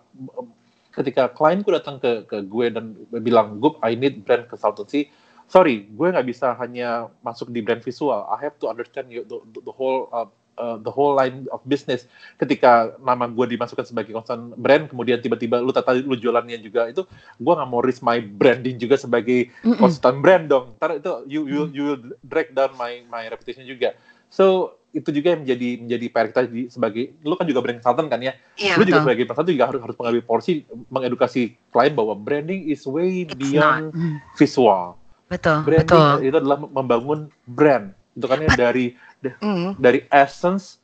[0.95, 5.11] ketika klienku datang ke ke gue dan bilang, "Gup, I need brand consultancy."
[5.47, 8.27] Sorry, gue nggak bisa hanya masuk di brand visual.
[8.31, 10.27] I have to understand you, the, the whole uh,
[10.57, 12.05] uh, the whole line of business.
[12.37, 17.05] Ketika nama gue dimasukkan sebagai konsultan brand, kemudian tiba-tiba lu tata lu jualannya juga itu,
[17.39, 19.79] gue nggak mau risk my branding juga sebagai Mm-mm.
[19.79, 20.75] konsultan brand dong.
[20.81, 23.95] Ntar itu you you you will drag down my my reputation juga.
[24.33, 28.09] So itu juga yang menjadi menjadi PR kita di, sebagai lu kan juga brand consultant
[28.09, 28.33] kan ya.
[28.57, 32.81] Iya, lu juga sebagai consultant juga harus harus mengambil porsi mengedukasi klien bahwa branding is
[32.89, 33.97] way It's beyond not.
[33.97, 34.17] Mm.
[34.41, 34.97] visual.
[35.27, 35.91] Betul, Branding
[36.23, 36.27] betul.
[36.31, 37.91] itu adalah membangun brand.
[38.15, 38.95] Itu kan ya dari
[39.41, 39.77] Mm.
[39.77, 40.79] dari essence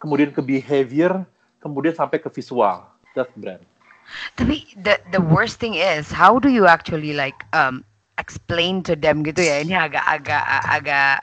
[0.00, 1.24] kemudian ke behavior
[1.62, 2.86] kemudian sampai ke visual.
[3.14, 3.62] That's brand.
[4.36, 7.84] Tapi the the worst thing is how do you actually like um
[8.18, 9.62] explain to them gitu ya?
[9.64, 11.14] Ini agak-agak agak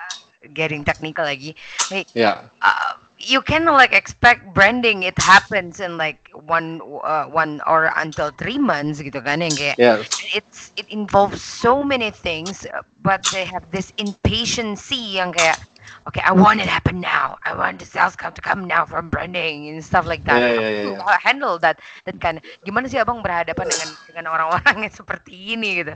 [0.53, 1.53] getting technical lagi.
[1.91, 2.49] Like Ya.
[2.62, 8.31] uh, you can like expect branding it happens in like one uh, one or until
[8.36, 10.21] three months gitu kan yang kayak Yes.
[10.36, 12.65] it's it involves so many things
[13.01, 15.60] but they have this impatiency yang kayak
[16.07, 19.11] okay I want it happen now I want the sales come to come now from
[19.11, 21.19] branding and stuff like that Yeah, yeah, yeah, yeah.
[21.19, 25.93] handle that that kind gimana sih abang berhadapan dengan dengan orang-orang yang seperti ini gitu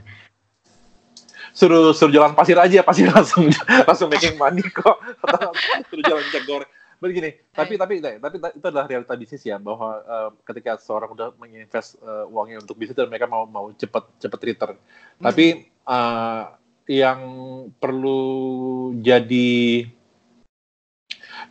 [1.52, 3.50] Suruh suruh jalan pasir aja pasti langsung
[3.88, 4.96] langsung making money kok.
[5.90, 6.70] suruh jalan minyak goreng.
[7.02, 11.98] Begini, tapi tapi tapi itu adalah realita bisnis ya bahwa eh, ketika seorang udah menginvest
[11.98, 14.76] eh, uangnya untuk bisnis dan mereka mau mau cepat cepat return.
[15.18, 16.44] Tapi eh,
[16.88, 17.20] yang
[17.74, 18.22] perlu
[19.02, 19.82] jadi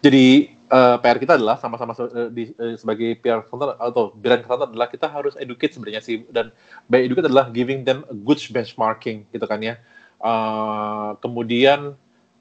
[0.01, 4.71] jadi eh, PR kita adalah sama-sama se- di- eh, sebagai PR consultant atau brand consultant
[4.73, 6.49] adalah kita harus educate sebenarnya sih dan
[6.87, 9.75] by educate adalah giving them a good benchmarking gitu kan ya.
[10.21, 11.93] Eh, kemudian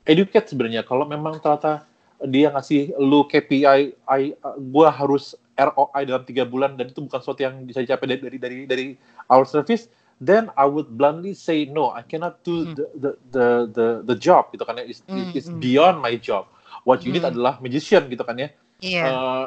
[0.04, 1.84] educate sebenarnya kalau memang ternyata
[2.20, 4.22] dia ngasih lu KPI, I,
[4.68, 8.38] gua harus ROI dalam tiga bulan dan itu bukan sesuatu yang bisa dicapai dari dari
[8.40, 8.86] dari, dari
[9.28, 9.88] our service,
[10.20, 12.76] then I would bluntly say no, I cannot do Hmm.
[12.76, 14.84] the, the the the the job gitu kan ya.
[14.84, 15.60] It's, Hmm, it's hmm.
[15.60, 16.48] beyond my job.
[16.82, 17.32] What you need Hmm.
[17.32, 18.48] adalah magician gitu kan ya.
[18.80, 19.02] Iya.
[19.04, 19.46] Eh,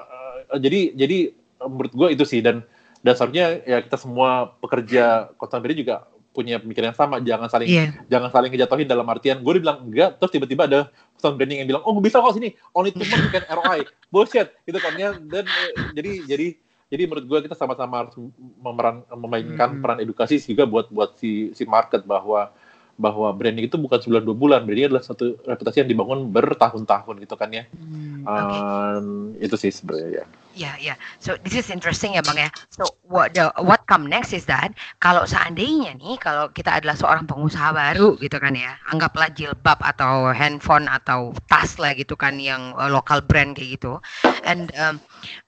[0.54, 2.62] eh, jadi jadi eh, menurut gue itu sih dan
[3.00, 5.96] dan seharusnya ya kita semua pekerja content branding juga
[6.30, 7.86] punya pemikiran yang sama jangan saling Iya.
[8.10, 10.80] jangan saling ngejatuhin dalam artian gue bilang enggak terus tiba-tiba ada
[11.14, 14.50] content branding yang bilang oh bisa kok sini only two months you can ROI bullshit
[14.64, 16.48] gitu kan ya dan eh, jadi jadi
[16.90, 18.14] jadi menurut gue kita sama-sama harus
[18.60, 19.82] memeran, memainkan Hmm.
[19.82, 22.50] peran edukasi juga buat buat si si market bahwa
[22.94, 24.60] bahwa branding itu bukan sebulan dua bulan.
[24.64, 27.64] Branding adalah satu reputasi yang dibangun bertahun-tahun gitu kan ya.
[27.74, 28.22] Hmm.
[28.24, 29.08] Um,
[29.42, 30.94] itu sih sebenarnya ya Ya, ya.
[31.18, 32.50] So this is interesting ya bang ya.
[32.70, 37.26] So what the what come next is that kalau seandainya nih kalau kita adalah seorang
[37.26, 42.78] pengusaha baru gitu kan ya, anggaplah jilbab atau handphone atau tas lah gitu kan yang
[42.78, 43.98] uh, local brand kayak gitu,
[44.46, 45.02] and um,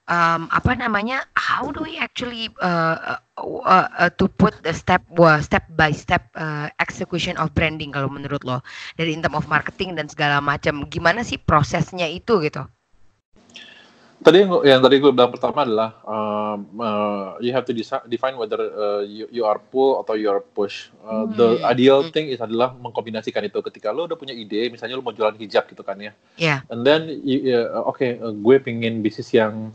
[0.10, 3.22] um, apa namanya, how do we actually uh, uh,
[3.62, 8.10] uh, uh, to put the step wah, step by step uh, execution of branding kalau
[8.10, 8.66] menurut lo
[8.98, 12.66] dari in term of marketing dan segala macam, gimana sih prosesnya itu gitu?
[14.26, 17.78] Tadi yang, yang tadi gue bilang pertama adalah um, uh, you have to
[18.10, 20.90] define whether uh, you, you are pull atau you are push.
[21.06, 21.70] Uh, The Hmm.
[21.70, 22.10] ideal Hmm.
[22.10, 23.62] thing is adalah mengkombinasikan itu.
[23.62, 26.66] Ketika lo udah punya ide, misalnya lo mau jualan hijab gitu kan ya, Ya.
[26.74, 29.70] and then you, ya, oke uh, gue pengen bisnis yang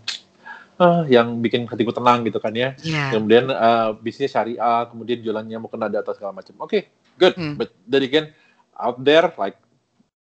[0.82, 2.74] ah, yang bikin hatiku tenang gitu kan ya.
[2.82, 3.14] Ya.
[3.14, 6.58] Kemudian uh, bisnis syariah, kemudian jualannya mau kena data segala macam.
[6.58, 7.38] Oke, good.
[7.38, 7.54] Hmm.
[7.54, 8.34] But then again,
[8.74, 9.54] out there like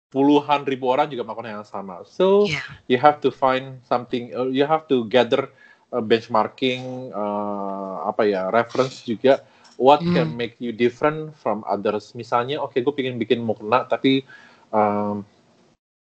[0.07, 2.03] puluhan ribu orang juga melakukan yang sama.
[2.07, 2.63] So Ya.
[2.87, 5.51] you have to find something uh, you have to gather
[5.91, 9.43] uh, benchmarking uh, apa ya reference juga
[9.77, 10.13] what Hmm.
[10.15, 14.25] can make you different from others misalnya oke gue pengen bikin mukena tapi
[14.71, 15.21] um,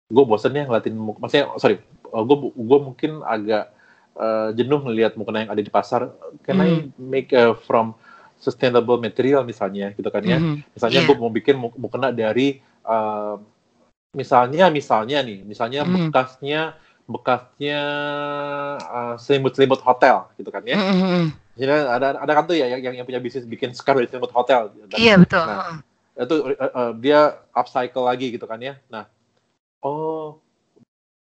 [0.07, 1.77] gue bosennya ngeliatin muk maksudnya sorry
[2.09, 3.75] uh, gue gue mungkin agak
[4.17, 6.09] uh, jenuh melihat mukena yang ada di pasar
[6.41, 7.93] can I make uh, from
[8.39, 10.73] sustainable material misalnya gitu kan ya Mhm.
[10.73, 11.07] misalnya Iya.
[11.11, 13.37] gue mau bikin mu- mukena dari uh,
[14.17, 16.09] misalnya misalnya nih misalnya Hmm.
[16.09, 16.75] bekasnya
[17.07, 17.81] bekasnya
[18.81, 21.31] uh, selimut-selimut hotel gitu kan ya Mhm.
[21.55, 24.73] jadi ada ada kan tuh ya yang yang punya bisnis bikin scarf dari selimut hotel
[24.89, 25.45] Dan Iya betul.
[25.47, 25.79] Nah,
[26.17, 27.21] itu uh, uh, dia
[27.53, 29.05] upcycle lagi gitu kan ya nah
[29.85, 30.41] oh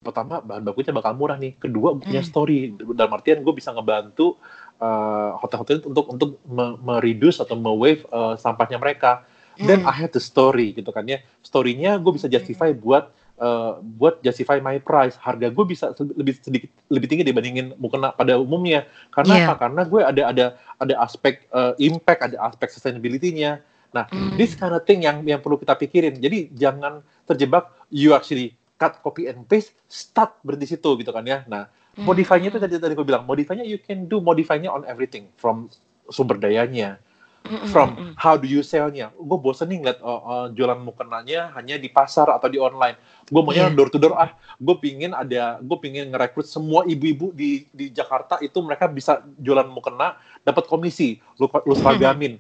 [0.03, 2.29] pertama bahan bakunya bakal murah nih kedua punya Hmm.
[2.29, 4.35] story dalam artian gue bisa ngebantu
[4.83, 9.23] uh, hotel-hotel itu untuk untuk me- mereduce atau me-wave uh, sampahnya mereka
[9.63, 9.91] then Hmm.
[9.91, 14.59] I have the story gitu kan ya story-nya gue bisa justify buat uh, buat justify
[14.59, 19.47] my price harga gue bisa lebih sedikit lebih tinggi dibandingin mukena pada umumnya karena Iya.
[19.47, 20.45] apa karena gue ada ada
[20.77, 24.35] ada aspek uh, impact ada aspek sustainability-nya nah Hmm.
[24.37, 28.99] this kind of thing yang yang perlu kita pikirin jadi jangan terjebak you actually cut
[28.99, 32.09] copy and paste start berhenti situ gitu kan ya nah Hmm.
[32.09, 35.69] modify-nya itu tadi tadi gue bilang modify-nya you can do modify-nya on everything from
[36.09, 36.97] sumber dayanya.
[37.69, 39.11] From how do you sell-nya.
[39.13, 42.95] Gue bosen nih ngeliat uh, uh, jualan mukenanya hanya di pasar atau di online.
[43.29, 43.75] Gue maunya Iya.
[43.77, 44.31] door to door ah.
[44.57, 49.67] Gue pingin ada, gue pingin ngerekrut semua ibu-ibu di di Jakarta itu mereka bisa jualan
[49.67, 52.39] mukena, dapat komisi, lu lu seragamin.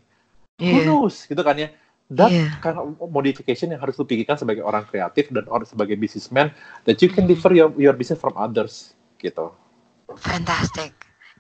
[0.63, 0.87] Who Iya.
[0.87, 1.69] knows, gitu kan ya.
[2.13, 2.61] That Iya.
[2.61, 6.53] kind of modification yang harus lu pikirkan sebagai orang kreatif dan orang sebagai businessman
[6.85, 7.33] that you can Hmm.
[7.33, 9.51] differ your your business from others, gitu.
[10.21, 10.93] Fantastic.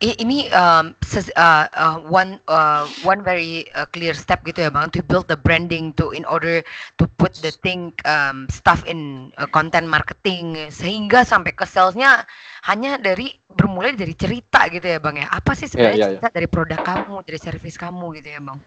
[0.02, 4.90] Ini um, ses- uh, uh, one uh, one very uh, clear step gitu ya bang
[4.90, 6.58] to build the branding to in order
[6.98, 12.26] to put the thing um, stuff in uh, content marketing sehingga sampai ke salesnya
[12.66, 16.18] hanya dari bermulai dari cerita gitu ya bang ya apa sih sebenarnya iya, iya.
[16.18, 18.58] cerita dari produk kamu dari service kamu gitu ya bang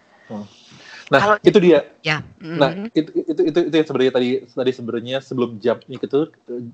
[1.06, 1.86] Nah, Kalau- itu dia.
[2.02, 2.90] ya Nah, mhm.
[2.96, 6.18] itu itu itu, itu yang sebenarnya tadi tadi sebenarnya sebelum jump itu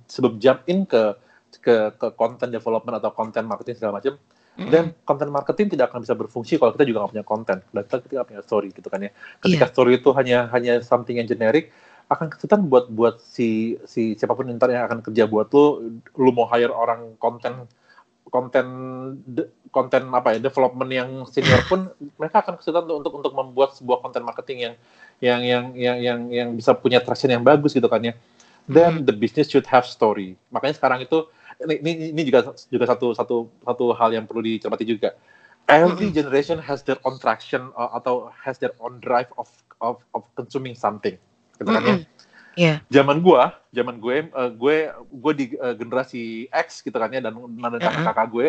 [0.09, 1.19] sebelum jump in ke
[1.61, 4.17] ke ke content development atau content marketing segala macam.
[4.53, 7.99] Dan content marketing tidak akan bisa berfungsi kalau kita juga nggak punya konten dan kita
[8.05, 9.11] tidak punya story gitu kan ya.
[9.41, 9.73] Ketika Iya.
[9.73, 11.73] story itu hanya hanya something yang generic
[12.13, 16.31] akan kesulitan buat buat si si siapa pun ntar yang akan kerja buat lu lu
[16.37, 17.65] mau hire orang konten
[18.29, 18.67] konten
[19.25, 21.89] de- konten apa ya development yang senior pun
[22.21, 24.75] mereka akan kesulitan untuk untuk untuk membuat sebuah konten marketing yang
[25.23, 28.13] yang yang yang yang yang bisa punya traction yang bagus gitu kan ya.
[28.69, 30.39] Then the business should have story.
[30.55, 31.27] Makanya sekarang itu
[31.61, 35.13] ini ini, ini juga juga satu satu satu hal yang perlu dicermati juga
[35.69, 39.47] every generation has their own traction uh, atau has their own drive of
[39.79, 41.19] of of consuming something
[41.61, 42.05] gitu kan ya Mhm.
[42.53, 42.85] Iya.
[42.93, 47.33] zaman gua, zaman gue, uh, gue, gue di uh, generasi X gitu kan ya dan
[47.33, 48.05] dan Uh-uh.
[48.05, 48.47] kakak gue,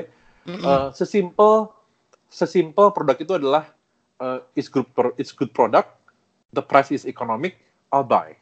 [0.59, 1.71] uh, sesimpel,
[2.27, 3.71] sesimpel produk itu adalah
[4.19, 5.87] uh, it's good, pro- it's good product,
[6.51, 7.55] the price is economic,
[7.95, 8.35] I'll buy.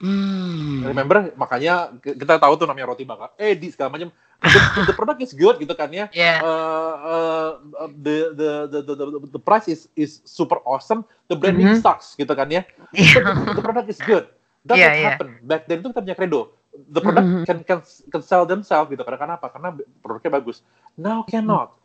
[0.00, 0.80] Hmm.
[0.80, 4.08] Remember makanya kita tahu tuh namanya roti bakar, eh di segala macam
[4.40, 6.08] the, the product is good gitu kan ya.
[6.16, 6.40] Yeah.
[6.40, 7.50] Uh, uh,
[7.92, 11.04] the, the, the the the the price is is super awesome.
[11.28, 11.84] The branding Mhm.
[11.84, 12.64] sucks gitu kan ya.
[12.96, 13.44] Yeah.
[13.44, 14.24] But the product is good.
[14.64, 15.08] That's Yeah, what yeah.
[15.12, 15.32] happened.
[15.44, 16.40] Back then itu kita punya credo.
[16.72, 17.44] The product Mhm.
[17.44, 19.04] can, can can sell themselves gitu.
[19.04, 19.52] Karena kenapa?
[19.52, 20.64] Karena produknya bagus.
[20.96, 21.76] Now cannot.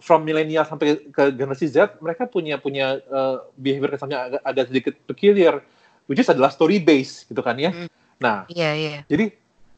[0.00, 4.94] From milenial sampai ke generasi Z, mereka punya punya uh, behavior kesannya agak, agak sedikit
[5.04, 5.60] peculiar,
[6.10, 7.70] which is adalah story based gitu kan ya.
[7.70, 7.86] Mhm.
[8.18, 8.98] Nah, Iya, iya.
[9.06, 9.30] jadi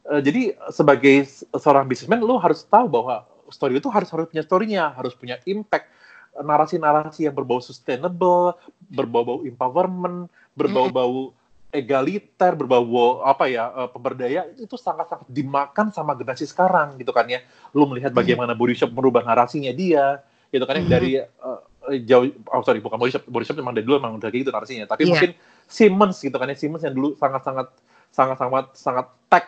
[0.09, 4.41] eh, jadi sebagai se- seorang businessman lo harus tahu bahwa story itu harus harus punya
[4.41, 5.93] story-nya, harus punya impact
[6.33, 8.57] narasi-narasi yang berbau sustainable,
[8.89, 10.25] berbau-bau empowerment,
[10.57, 11.29] berbau-bau
[11.69, 17.45] egaliter, berbau apa ya eh, pemberdayaan itu sangat-sangat dimakan sama generasi sekarang gitu kan ya.
[17.71, 20.17] Lu melihat bagaimana body shop merubah narasinya dia
[20.49, 21.59] gitu kan ya dari eh,
[22.01, 24.51] jauh oh sorry bukan body shop body shop memang dari dulu memang udah kayak gitu
[24.53, 25.11] narasinya tapi Iya.
[25.11, 25.31] mungkin
[25.67, 26.57] Siemens gitu kan ya.
[26.57, 27.67] Siemens yang dulu sangat-sangat
[28.13, 29.45] sangat-sangat sangat tech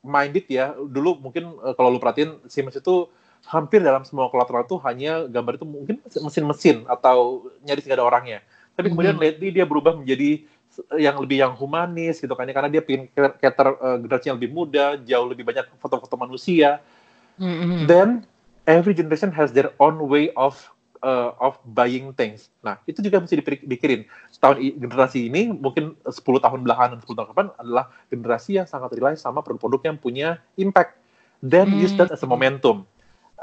[0.00, 0.72] minded ya.
[0.74, 3.06] Dulu mungkin eh, kalau lu perhatiin Siemens itu
[3.46, 8.38] hampir dalam semua kolateral itu hanya gambar itu mungkin mesin-mesin atau nyaris nggak ada orangnya.
[8.74, 9.22] Tapi kemudian Mhm.
[9.22, 10.42] lately dia berubah menjadi
[11.00, 12.52] yang lebih yang humanis gitu kan ya.
[12.52, 13.08] Karena dia pengen
[13.40, 16.80] cater uh, generasi yang lebih muda jauh lebih banyak foto-foto manusia.
[17.36, 17.84] Mhm.
[17.84, 18.24] then
[18.64, 20.56] every generation has their own way of
[21.06, 22.50] uh, of buying things.
[22.58, 24.02] Nah, itu juga mesti dipikirin.
[24.36, 26.10] Tahun i- generasi ini mungkin 10
[26.42, 30.28] tahun belakangan, 10 tahun ke depan adalah generasi yang sangat rely sama produk-produk yang punya
[30.58, 30.98] impact.
[31.38, 32.82] Then use that as a momentum.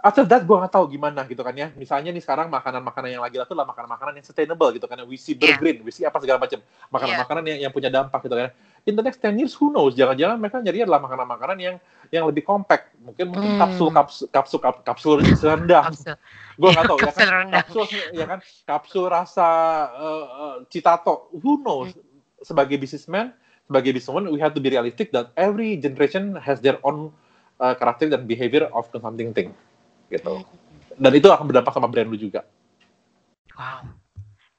[0.04, 1.72] After that, gue nggak tahu gimana gitu kan ya.
[1.80, 5.00] Misalnya nih sekarang makanan-makanan yang lagi laku adalah makanan-makanan yang sustainable gitu kan.
[5.00, 5.08] ya.
[5.08, 5.56] We see Yeah.
[5.56, 6.60] green, we see apa segala macam.
[6.92, 8.52] Makanan-makanan yang, yang punya dampak gitu kan.
[8.84, 9.96] In the next 10 years, who knows?
[9.96, 11.76] Jangan-jangan mereka nyari adalah makanan-makanan yang
[12.12, 12.92] yang lebih compact.
[13.00, 13.62] Mungkin mungkin Hmm.
[13.64, 15.88] kapsul kapsul kapsul kap- kapsul rendah.
[15.88, 16.16] Kapsul.
[16.60, 17.32] Gue nggak tahu ya kapsul kan.
[17.32, 17.64] rendah.
[17.64, 18.40] Kapsul ya kan.
[18.68, 19.48] Kapsul rasa
[19.96, 21.32] uh, uh, citato.
[21.32, 21.96] Who knows?
[21.96, 22.04] Hmm.
[22.44, 23.32] Sebagai businessman,
[23.64, 27.08] sebagai businesswoman, we have to be realistic that every generation has their own
[27.64, 29.56] uh, karakter dan behavior of consuming thing.
[30.12, 30.44] Gitu.
[30.94, 32.44] Dan itu akan berdampak sama brand lu juga.
[33.56, 33.96] Wow,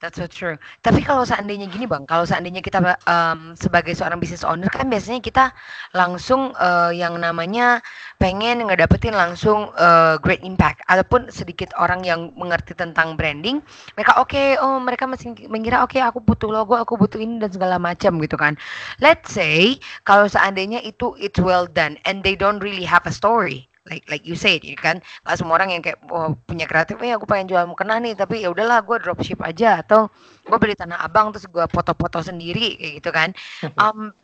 [0.05, 0.61] that's so true.
[0.85, 5.25] Tapi kalau seandainya gini bang, kalau seandainya kita em, sebagai seorang business owner kan biasanya
[5.25, 5.57] kita
[5.97, 7.81] langsung eh, yang namanya
[8.21, 10.85] pengen ngedapetin langsung eh, great impact.
[10.93, 13.65] Ataupun sedikit orang yang mengerti tentang branding,
[13.97, 17.81] mereka oke, oh mereka masih mengira oke aku butuh logo, aku butuh ini dan segala
[17.81, 18.61] macam gitu kan.
[19.01, 23.73] Let's say kalau seandainya itu it's well done and they don't really have a story.
[23.85, 27.13] Like like you said, ya kan nggak semua orang yang kayak oh, punya kreatif, eh
[27.13, 30.09] aku pengen jual mukena nih, tapi ya udahlah gue dropship aja atau
[30.41, 33.37] gue beli tanah abang terus gue foto-foto sendiri kayak gitu kan.
[33.77, 34.17] Um,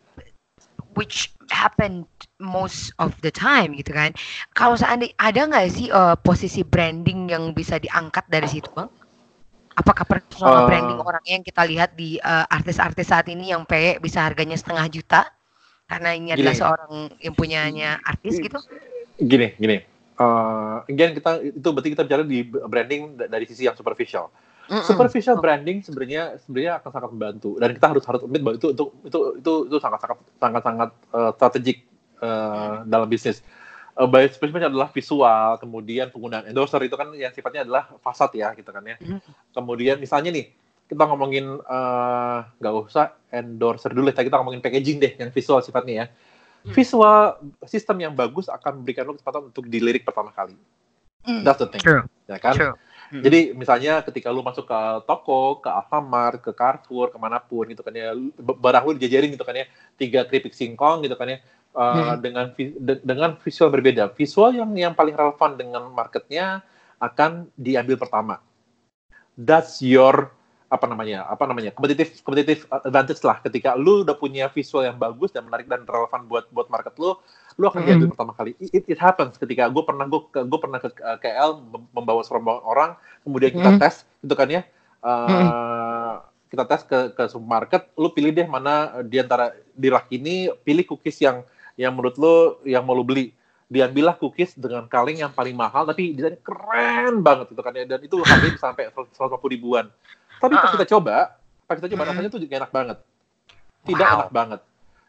[0.97, 2.09] which happened
[2.41, 4.17] most of the time gitu kan.
[4.57, 8.89] Kalau seandainya ada nggak sih eh, posisi branding yang bisa diangkat dari situ bang?
[9.77, 10.73] Apakah personal Eh.
[10.73, 15.29] branding orang yang kita lihat di artis-artis saat ini yang PE bisa harganya setengah juta
[15.85, 16.63] karena ini adalah Gini.
[16.65, 18.57] seorang yang punyanya artis gitu?
[19.21, 19.77] Gini, gini.
[20.21, 24.29] Uh, again kita itu berarti kita bicara di branding da- dari sisi yang superficial.
[24.69, 24.85] Mm-mm.
[24.85, 28.85] Superficial branding sebenarnya sebenarnya akan sangat membantu dan kita harus harus admit bahwa itu itu
[29.09, 31.79] itu itu itu sangat sangat sangat sangat uh, strategik
[32.21, 33.41] uh, dalam bisnis.
[33.97, 38.53] Uh, by spesifiknya adalah visual, kemudian penggunaan endorser itu kan yang sifatnya adalah fasad ya
[38.55, 38.97] gitu kan ya.
[39.01, 39.21] Mhm.
[39.57, 40.53] Kemudian misalnya nih
[40.87, 46.07] kita ngomongin uh, nggak usah endorser dulu, kita ngomongin packaging deh yang visual sifatnya ya.
[46.61, 46.75] Hmm.
[46.77, 50.53] Visual sistem yang bagus akan memberikan lo kesempatan untuk dilirik pertama kali.
[51.25, 51.45] Mm.
[51.45, 52.57] That's the thing, True, ya kan?
[52.57, 52.75] true.
[53.13, 53.23] Mm.
[53.25, 57.81] Jadi misalnya ketika lu masuk ke toko, ke Alfamart, ke Carrefour, ke mana pun gitu
[57.85, 59.67] kan ya, lu- barang lu dijajarin gitu kan ya,
[60.01, 61.39] tiga keripik singkong gitu kan ya,
[61.77, 62.25] uh, Hmm.
[62.25, 64.13] dengan de- dengan visual berbeda.
[64.17, 66.65] Visual yang yang paling relevan dengan marketnya
[66.97, 68.41] akan diambil pertama.
[69.37, 70.33] That's your
[70.71, 75.35] apa namanya apa namanya kompetitif kompetitif advantage lah ketika lu udah punya visual yang bagus
[75.35, 77.19] dan menarik dan relevan buat buat market lu
[77.59, 78.13] lu akan diambil Mhm.
[78.15, 81.91] pertama kali it, it happens ketika gue pernah gue gue pernah ke ke KL mem-
[81.91, 82.91] membawa serombongan orang
[83.27, 83.81] kemudian kita Mhm.
[83.83, 84.63] tes gitu kan ya
[85.01, 86.21] Uh,
[86.53, 90.85] kita tes ke ke supermarket lu pilih deh mana di antara di rak ini pilih
[90.85, 91.41] cookies yang
[91.75, 92.35] yang menurut lu
[92.69, 93.33] yang mau lu beli
[93.65, 98.01] diambillah cookies dengan kaleng yang paling mahal tapi desainnya keren banget gitu kan ya dan
[98.03, 99.17] itu harganya sampai 150
[99.49, 99.89] ribuan
[100.41, 100.75] tapi pas Ah.
[100.75, 102.99] kita coba pas kita coba rasanya tuh enak banget
[103.85, 104.17] tidak Wow.
[104.19, 104.61] enak banget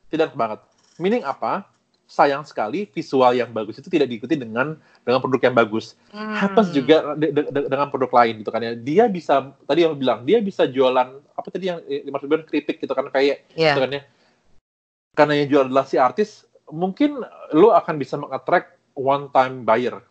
[0.07, 0.59] tidak enak banget
[0.95, 1.65] meaning apa
[2.05, 6.75] sayang sekali visual yang bagus itu tidak diikuti dengan dengan produk yang bagus happens Hmm.
[6.75, 10.21] juga de- de- de- dengan produk lain gitu kan ya dia bisa tadi yang bilang
[10.21, 13.73] dia bisa jualan apa tadi yang eh, dimaksud bilang keripik gitu kan kayak Iya.
[13.73, 14.01] gitu kan ya
[15.11, 20.03] karena yang jual adalah si artis mungkin lu akan bisa mengattract one time buyer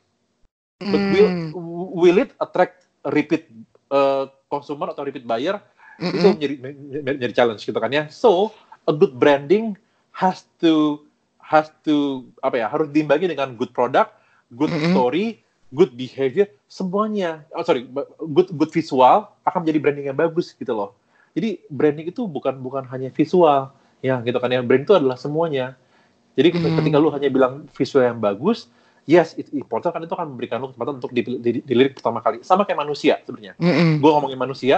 [0.80, 1.52] but will Hmm.
[1.92, 3.44] will it attract repeat
[3.88, 5.62] uh, consumer atau repeat buyer
[6.03, 6.34] itu Mm-mm.
[6.36, 8.51] menjadi, menjadi menjadi challenge gitu kan ya so
[8.84, 9.78] a good branding
[10.11, 11.07] has to
[11.38, 14.20] has to apa ya harus diimbangi dengan good product
[14.55, 15.40] good story,
[15.70, 17.46] good behavior, semuanya.
[17.55, 17.86] Oh sorry,
[18.34, 20.98] good good visual akan menjadi branding yang bagus gitu loh.
[21.32, 23.70] Jadi branding itu bukan bukan hanya visual,
[24.03, 25.78] ya gitu kan yang brand itu adalah semuanya.
[26.34, 26.78] Jadi hmm.
[26.82, 28.66] ketika lu hanya bilang visual yang bagus,
[29.05, 32.40] yes, itu important kan itu akan memberikan lu kesempatan untuk dilirik pertama kali.
[32.44, 33.55] Sama kayak manusia sebenarnya.
[33.61, 34.01] Mm-hmm.
[34.01, 34.76] Gue ngomongin manusia,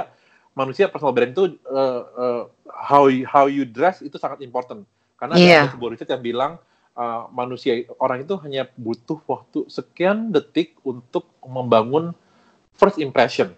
[0.52, 4.84] manusia personal brand itu uh, uh, how you, how you dress itu sangat important.
[5.16, 5.64] Karena yeah.
[5.66, 6.52] ada sebuah riset yang bilang
[6.98, 12.10] uh, manusia orang itu hanya butuh waktu sekian detik untuk membangun
[12.74, 13.54] first impression.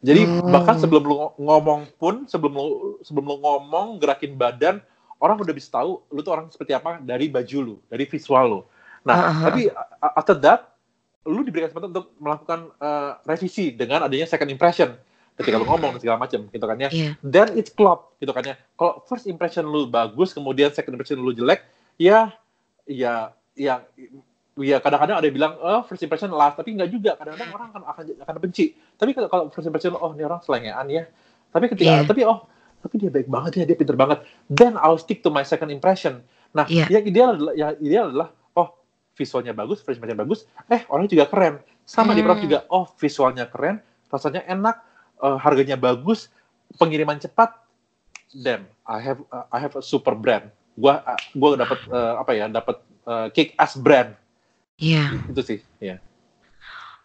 [0.00, 0.48] Jadi mm.
[0.48, 2.66] bahkan sebelum lu ngomong pun, sebelum lu
[3.04, 4.80] sebelum lu ngomong gerakin badan,
[5.20, 8.60] orang udah bisa tahu lu tuh orang seperti apa dari baju lu, dari visual lu.
[9.06, 9.44] Nah, uh-huh.
[9.46, 9.62] tapi
[10.02, 10.74] after that,
[11.26, 14.98] lu diberikan kesempatan untuk melakukan uh, revisi dengan adanya second impression
[15.36, 16.90] ketika lu ngomong segala macam gitu kan ya.
[16.90, 17.14] Yeah.
[17.22, 18.54] Then it's flop gitu kan ya.
[18.74, 21.62] Kalau first impression lu bagus, kemudian second impression lu jelek,
[22.00, 22.34] ya
[22.86, 23.82] ya ya
[24.56, 27.82] ya kadang-kadang ada yang bilang oh first impression last tapi enggak juga kadang-kadang orang akan
[27.92, 31.04] akan akan benci tapi kalau first impression oh ini orang selengean ya
[31.52, 32.08] tapi ketika yeah.
[32.08, 32.48] tapi oh
[32.80, 36.24] tapi dia baik banget ya dia pinter banget then I'll stick to my second impression
[36.56, 36.88] nah yeah.
[36.88, 38.28] yang ideal adalah yang ideal adalah
[39.16, 41.54] visualnya bagus, frame-nya bagus, eh orangnya juga keren.
[41.88, 42.18] Sama hmm.
[42.18, 43.80] di produk juga, oh visualnya keren,
[44.12, 44.76] rasanya enak,
[45.24, 46.28] uh, harganya bagus,
[46.76, 47.56] pengiriman cepat,
[48.44, 50.52] then I have uh, I have a super brand.
[50.76, 52.76] Gua uh, gua dapat uh, apa ya, dapat
[53.08, 54.12] uh, kick ass brand.
[54.76, 55.16] Iya.
[55.16, 55.32] Yeah.
[55.32, 55.96] Itu sih, ya.
[55.96, 55.98] Yeah.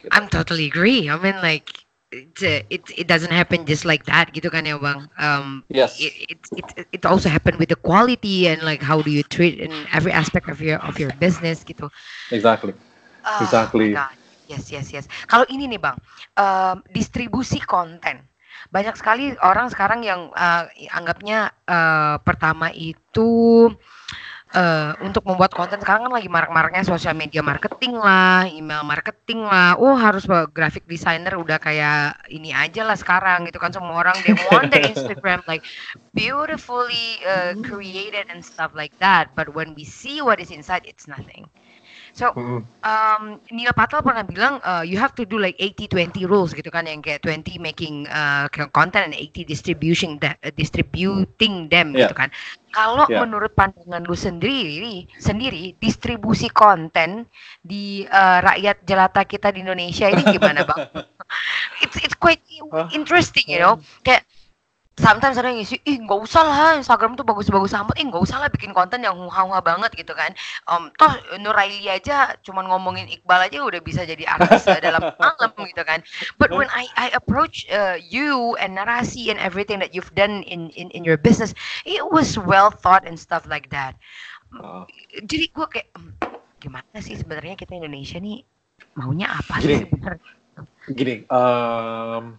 [0.04, 0.12] Gitu.
[0.12, 1.08] I'm totally agree.
[1.08, 5.08] I mean like it, it it doesn't happen just like that gitu kan ya bang?
[5.18, 5.98] Um yes.
[6.00, 9.60] it, it it it also happen with the quality and like how do you treat
[9.60, 11.90] in every aspect of your of your business gitu.
[12.32, 12.74] Exactly.
[13.26, 13.96] Oh, exactly.
[14.50, 15.06] yes yes yes.
[15.30, 15.98] Kalau ini nih bang
[16.36, 18.28] um, distribusi konten.
[18.70, 23.68] Banyak sekali orang sekarang yang uh, anggapnya uh, pertama itu
[24.56, 29.76] uh, untuk membuat konten sekarang kan lagi marak-maraknya sosial media marketing lah, email marketing lah.
[29.80, 34.36] Oh harus graphic designer udah kayak ini aja lah sekarang gitu kan semua orang they
[34.52, 35.64] want their Instagram like
[36.12, 39.32] beautifully uh, created and stuff like that.
[39.36, 41.48] But when we see what is inside, it's nothing.
[42.12, 46.68] So um, Neil Patel pernah bilang uh, you have to do like 80-20 rules gitu
[46.68, 52.08] kan yang kayak 20 making uh, content and 80 distribution uh, distributing them yeah.
[52.08, 52.30] gitu kan.
[52.72, 53.24] Kalau yeah.
[53.24, 57.28] menurut pandangan lu sendiri sendiri distribusi konten
[57.64, 60.92] di uh, rakyat jelata kita di Indonesia ini gimana bang?
[61.84, 62.44] it's it's quite
[62.92, 64.28] interesting you know kayak
[65.00, 68.44] sometimes ada yang ngisi, ih nggak usah lah Instagram tuh bagus-bagus amat, ih nggak usah
[68.44, 70.36] lah bikin konten yang huha-huha banget gitu kan.
[70.68, 75.84] Um, toh Nuraili aja cuman ngomongin Iqbal aja udah bisa jadi artis dalam malam gitu
[75.88, 76.04] kan.
[76.36, 80.74] But when I I approach uh, you and narasi and everything that you've done in
[80.76, 81.56] in in your business,
[81.88, 83.96] it was well thought and stuff like that.
[84.60, 84.84] Oh.
[85.24, 85.88] Jadi gue kayak
[86.60, 88.44] gimana sih sebenarnya kita Indonesia nih
[89.00, 90.32] maunya apa sih sebenarnya?
[90.92, 92.36] Gini, um,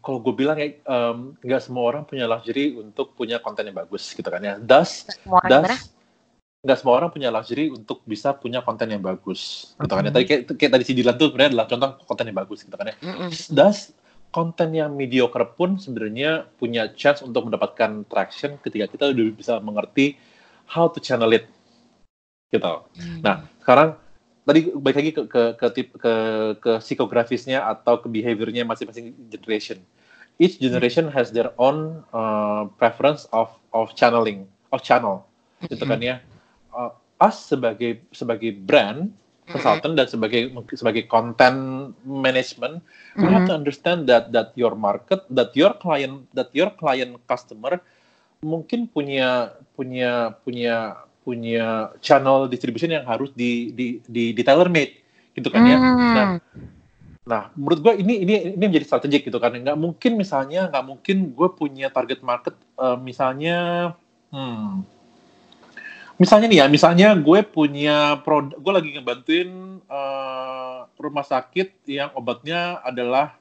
[0.00, 0.72] kalau gue bilang ya
[1.42, 4.54] nggak um, semua orang punya luxury untuk punya konten yang bagus gitu kan ya.
[4.56, 5.04] Das,
[5.44, 5.92] das,
[6.62, 10.12] nggak semua orang punya luxury untuk bisa punya konten yang bagus gitu kan ya.
[10.14, 12.86] Tadi kayak, kayak tadi si Dilan tuh sebenarnya adalah contoh konten yang bagus gitu kan
[12.88, 12.96] ya.
[13.50, 13.90] Das
[14.32, 20.16] konten yang mediocre pun sebenarnya punya chance untuk mendapatkan traction ketika kita udah bisa mengerti
[20.72, 21.44] how to channel it
[22.48, 22.84] gitu.
[22.96, 23.20] Mm.
[23.20, 24.01] Nah sekarang
[24.42, 26.14] tadi baik lagi ke ke ke tip ke
[26.58, 29.78] ke psikografisnya atau ke behaviornya masing-masing generation.
[30.40, 35.22] Each generation has their own uh, preference of of channeling, of channel,
[35.68, 36.16] gitu kan ya.
[36.72, 36.90] Uh,
[37.22, 39.12] us sebagai sebagai brand
[39.46, 43.22] consultant dan sebagai sebagai content management, mm-hmm.
[43.22, 47.78] we have to understand that that your market, that your client, that your client customer
[48.42, 54.98] mungkin punya punya punya punya channel distribution yang harus di di di, di tailor made
[55.32, 55.78] gitu kan ya.
[55.78, 55.96] Hmm.
[55.98, 56.28] Nah,
[57.22, 59.54] nah menurut gue ini ini ini menjadi strategik gitu kan.
[59.54, 63.92] Nggak mungkin misalnya nggak mungkin gue punya target market uh, misalnya
[64.34, 64.82] hmm,
[66.22, 69.50] misalnya nih ya, misalnya gue punya produk, gue lagi ngebantuin
[69.90, 73.34] uh, rumah sakit yang obatnya adalah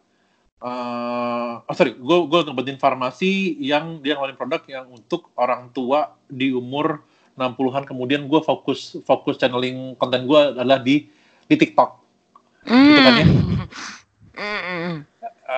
[0.58, 6.18] uh, oh sorry, gue gue ngebantuin farmasi yang dia ngeluarin produk yang untuk orang tua
[6.26, 7.06] di umur
[7.36, 11.08] 60-an kemudian gue fokus fokus channeling konten gue adalah di
[11.48, 11.90] di TikTok.
[12.68, 12.86] Mm.
[12.88, 13.26] Gitu kan ya.
[14.38, 14.94] Mm.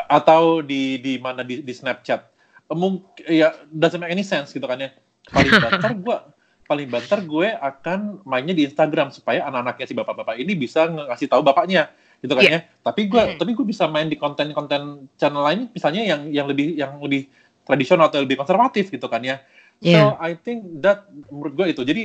[0.09, 2.30] Atau di di mana di, di Snapchat.
[2.74, 4.89] Mungkin ya doesn't make any sense gitu kan ya.
[5.30, 6.17] Paling banter gue
[6.63, 11.43] paling banter gue akan mainnya di Instagram supaya anak-anaknya si bapak-bapak ini bisa ngasih tahu
[11.43, 11.91] bapaknya
[12.24, 12.63] gitu kan yeah.
[12.63, 12.82] ya.
[12.82, 13.38] Tapi gue mm.
[13.38, 17.28] tapi gue bisa main di konten-konten channel lain misalnya yang yang lebih yang lebih
[17.63, 19.43] tradisional atau lebih konservatif gitu kan ya.
[19.80, 20.17] Yeah.
[20.17, 21.82] So I think that menurut gue itu.
[21.88, 22.03] Jadi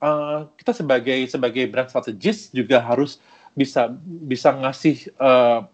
[0.00, 3.20] uh, kita sebagai sebagai brand strategist juga harus
[3.52, 5.68] bisa bisa ngasih uh,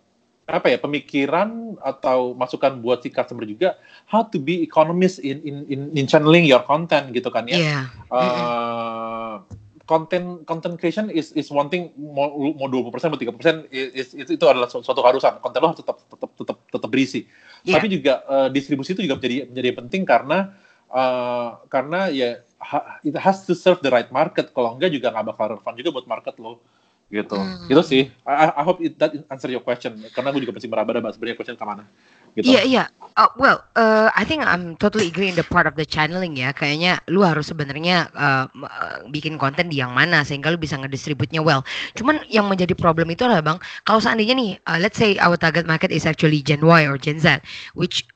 [0.49, 3.77] apa ya pemikiran atau masukan buat si customer juga
[4.09, 7.61] how to be economist in in in, in channeling your content gitu kan ya.
[7.61, 7.85] Yeah.
[8.09, 9.45] Uh,
[9.89, 13.65] content content creation is is one thing mau mau dua puluh persen atau tiga persen
[13.73, 17.25] itu itu adalah suatu keharusan konten lo harus tetap tetap tetap tetap berisi
[17.65, 17.81] yeah.
[17.81, 20.53] tapi juga uh, distribusi itu juga menjadi menjadi penting karena
[20.93, 24.51] uh, karena ya ha, it has to serve the right market.
[24.53, 26.61] Kalau enggak juga nggak bakal relevan juga buat market lo.
[27.09, 27.41] Gitu.
[27.41, 27.73] Hmm.
[27.73, 28.03] itu sih.
[28.29, 29.97] I, I hope it, that answer your question.
[30.13, 31.89] Karena gue juga masih meraba-raba sebenarnya question ke mana
[32.37, 32.53] gitu.
[32.53, 32.77] Iya yeah, iya.
[32.85, 32.87] Yeah.
[33.19, 36.55] uh, well uh, I think I'm totally agree in the part of the channeling ya.
[36.55, 38.47] Kayaknya lu harus sebenarnya uh,
[39.11, 41.65] bikin konten di yang mana sehingga lu bisa ngedistributnya well.
[41.99, 43.59] Cuman yang menjadi problem itu adalah bang
[43.89, 47.19] kalau seandainya nih uh, let's say our target market is actually Gen Y or Gen
[47.19, 47.43] Z
[47.75, 48.07] which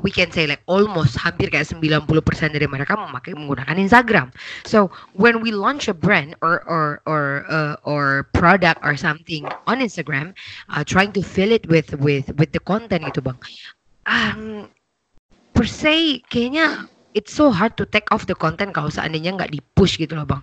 [0.00, 4.32] we can say like almost hampir kayak 90% dari mereka memakai menggunakan Instagram.
[4.64, 9.84] So when we launch a brand or or or uh, or product or something on
[9.84, 10.32] Instagram,
[10.72, 13.38] uh, trying to fill it with with with the content gitu bang.
[14.08, 14.72] Um,
[15.52, 19.60] per se kayaknya it's so hard to take off the content kalau seandainya nggak di
[19.76, 20.42] push gitu loh bang.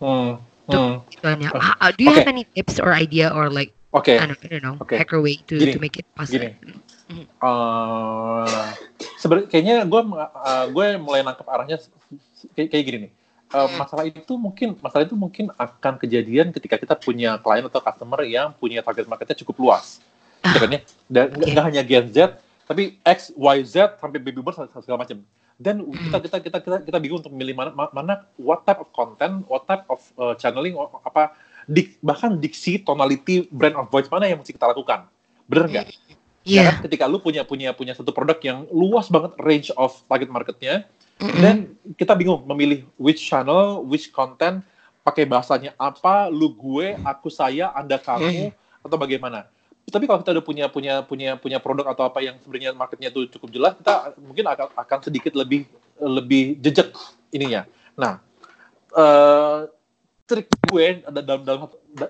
[0.00, 0.36] Hmm.
[0.70, 1.02] Hmm.
[1.26, 2.22] Uh, do you okay.
[2.22, 4.18] have any tips or idea or like Okay.
[4.18, 4.78] I don't, I don't know.
[4.82, 4.98] Okay.
[4.98, 6.46] Hacker way to gini, to make it possible.
[6.46, 6.78] Gini.
[7.42, 8.46] Uh,
[9.18, 11.76] Sebenarnya kayaknya gue uh, gue mulai nangkep arahnya
[12.54, 13.12] kayak, kayak gini nih.
[13.50, 18.22] Uh, masalah itu mungkin masalah itu mungkin akan kejadian ketika kita punya klien atau customer
[18.22, 19.98] yang punya target marketnya cukup luas.
[20.46, 20.80] Ah, ya?
[21.10, 21.50] Dan okay.
[21.52, 25.20] nggak hanya Gen Z, tapi X, Y, Z sampai baby boomers segala macam.
[25.60, 26.08] Dan hmm.
[26.08, 29.68] kita, kita kita kita kita bingung untuk memilih mana mana what type of content, what
[29.68, 30.72] type of uh, channeling,
[31.04, 31.36] apa
[31.68, 35.04] dik, bahkan diksi, tonality, brand of voice mana yang mesti kita lakukan.
[35.50, 35.86] Bener nggak?
[36.50, 36.66] Yeah.
[36.66, 36.90] Ya kan?
[36.90, 40.90] Ketika lu punya punya punya satu produk yang luas banget range of target marketnya,
[41.22, 41.38] mm-hmm.
[41.38, 41.56] dan
[41.94, 44.66] kita bingung memilih which channel, which content,
[45.06, 48.84] pakai bahasanya apa, lu gue, aku saya, anda kamu, mm.
[48.84, 49.46] atau bagaimana.
[49.90, 53.26] Tapi kalau kita udah punya punya punya punya produk atau apa yang sebenarnya marketnya itu
[53.38, 55.66] cukup jelas, kita mungkin akan akan sedikit lebih
[55.98, 56.94] lebih jejak
[57.34, 57.66] ininya.
[57.98, 58.22] Nah,
[58.94, 59.66] uh,
[60.30, 61.60] trik gue dalam dalam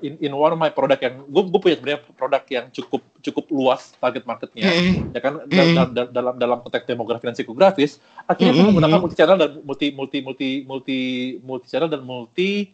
[0.05, 3.45] in, in one of my product yang gue gue punya sebenarnya produk yang cukup cukup
[3.49, 5.17] luas target marketnya mm.
[5.17, 5.49] ya kan mm.
[5.49, 8.59] dalam, dalam dalam konteks demografi dan psikografis akhirnya mm.
[8.61, 10.99] gue menggunakan multi channel dan multi multi multi multi
[11.41, 12.71] multi channel dan multi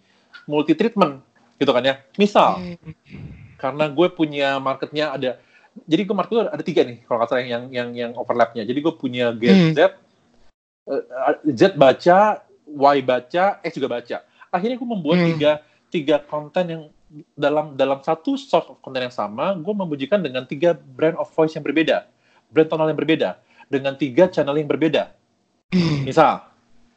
[0.51, 1.23] multi treatment
[1.57, 2.93] gitu kan ya misal mm.
[3.57, 5.31] karena gue punya marketnya ada
[5.87, 9.31] jadi gue market ada tiga nih kalau kata yang yang yang overlapnya jadi gue punya
[9.37, 9.73] Gen mm.
[9.79, 9.81] Z
[10.91, 11.03] uh,
[11.55, 15.29] Z baca Y baca X juga baca akhirnya gue membuat hmm.
[15.35, 15.53] tiga
[15.91, 16.83] tiga konten yang
[17.39, 21.55] dalam dalam satu source of content yang sama, gue membujikan dengan tiga brand of voice
[21.55, 22.07] yang berbeda,
[22.51, 23.39] brand tonal yang berbeda,
[23.71, 25.15] dengan tiga channel yang berbeda.
[25.71, 26.03] Hmm.
[26.03, 26.43] Misal,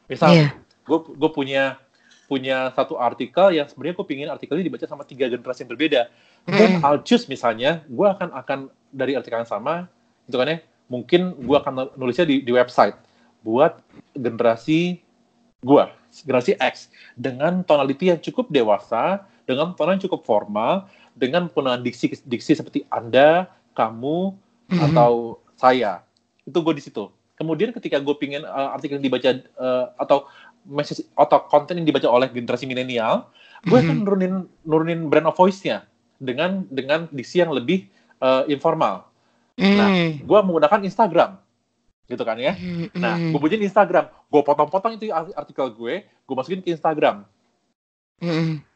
[0.10, 0.52] misal, yeah.
[0.86, 1.78] gue gue punya
[2.30, 6.02] punya satu artikel yang sebenarnya gue pingin artikel ini dibaca sama tiga generasi yang berbeda.
[6.46, 6.86] Dan hmm.
[6.86, 8.60] I'll choose misalnya, gue akan akan
[8.94, 9.90] dari artikel yang sama,
[10.30, 10.58] itu kan ya,
[10.90, 12.98] mungkin gue akan nulisnya di, di website
[13.46, 13.82] buat
[14.14, 15.00] generasi
[15.64, 20.86] gue generasi X dengan tonality yang cukup dewasa, dengan yang cukup formal,
[21.18, 24.38] dengan penggunaan diksi diksi seperti Anda, kamu,
[24.70, 24.86] mm-hmm.
[24.94, 26.06] atau saya.
[26.46, 27.10] Itu gue di situ.
[27.34, 30.30] Kemudian ketika gue pingin uh, artikel yang dibaca uh, atau
[30.70, 33.34] message atau konten yang dibaca oleh generasi milenial,
[33.66, 33.90] gue mm-hmm.
[33.90, 35.90] akan nurunin nurunin brand of voice-nya
[36.22, 37.90] dengan dengan diksi yang lebih
[38.22, 39.10] uh, informal.
[39.58, 39.76] Mm.
[39.76, 39.90] Nah,
[40.22, 41.42] gue menggunakan Instagram
[42.10, 42.54] gitu kan ya.
[42.54, 42.98] Mm-hmm.
[42.98, 47.26] Nah, gue punya Instagram, gue potong-potong itu artikel gue, gue masukin ke Instagram.
[48.20, 48.69] Mm-hmm.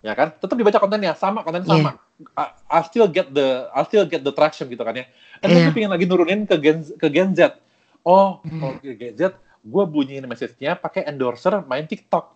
[0.00, 1.72] Ya kan, tetap dibaca kontennya sama, konten yeah.
[1.76, 1.90] sama.
[2.36, 5.04] I, I still get the, I still get the traction gitu kan ya.
[5.44, 5.68] Dan yeah.
[5.68, 7.60] gue pengen lagi nurunin ke Gen, ke Gen Z.
[8.00, 8.60] Oh, mm.
[8.60, 9.22] kalau ke Gen Z,
[9.60, 12.32] gue bunyiin message-nya pakai endorser main TikTok.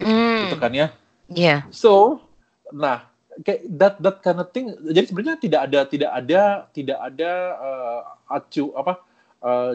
[0.00, 0.48] Mm.
[0.48, 0.86] Gitu kan ya.
[1.28, 1.46] Iya.
[1.46, 1.58] Yeah.
[1.68, 2.24] So,
[2.72, 4.72] nah, kayak that that kind of thing.
[4.72, 6.42] Jadi sebenarnya tidak ada tidak ada
[6.72, 9.00] tidak ada uh, acu apa
[9.40, 9.72] uh,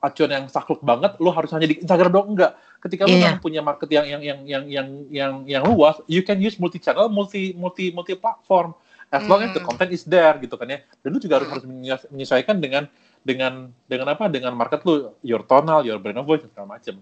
[0.00, 2.52] acuan yang sakluk banget, lo harus hanya di Instagram doang enggak.
[2.84, 3.40] Ketika lo yeah.
[3.40, 7.08] punya market yang yang yang yang yang yang yang luas, you can use multi channel,
[7.08, 8.76] multi multi multi platform
[9.08, 9.68] as long as the hmm.
[9.72, 10.78] content is there gitu kan ya.
[11.00, 11.64] Dan lo juga harus harus
[12.12, 12.84] menyesuaikan dengan
[13.24, 14.28] dengan dengan apa?
[14.28, 17.00] Dengan market lo, your tonal, your brand of voice segala macam.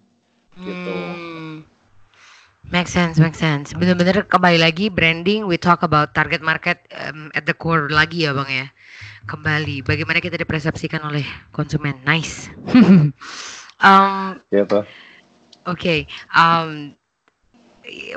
[0.54, 0.94] Gitu.
[0.94, 1.66] Hmm.
[2.70, 3.74] Make sense, make sense.
[3.74, 8.30] Bener-bener kembali lagi branding, we talk about target market um, at the core lagi ya
[8.30, 8.66] bang ya
[9.26, 11.22] kembali bagaimana kita dipersepsikan oleh
[11.54, 12.50] konsumen nice
[13.86, 14.66] um, ya
[15.62, 16.00] Oke, okay,
[16.34, 16.98] um,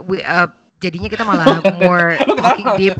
[0.10, 0.50] we, uh,
[0.82, 2.98] jadinya kita malah more talking deep.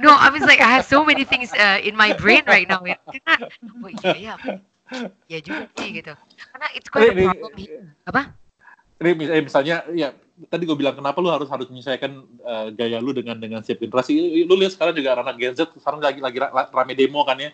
[0.00, 2.80] No, I mean like I have so many things uh, in my brain right now.
[2.80, 3.34] Karena,
[3.84, 4.34] oh iya ya,
[5.28, 6.12] ya juga sih gitu.
[6.52, 7.52] Karena it's quite a problem.
[8.08, 8.22] Apa?
[9.04, 10.16] Ini misalnya ya
[10.50, 14.44] tadi gue bilang kenapa lu harus harus menyesuaikan uh, gaya lu dengan dengan setiap generasi.
[14.44, 16.38] Lu lihat sekarang juga anak Gen Z sekarang lagi lagi
[16.72, 17.50] rame demo kan ya.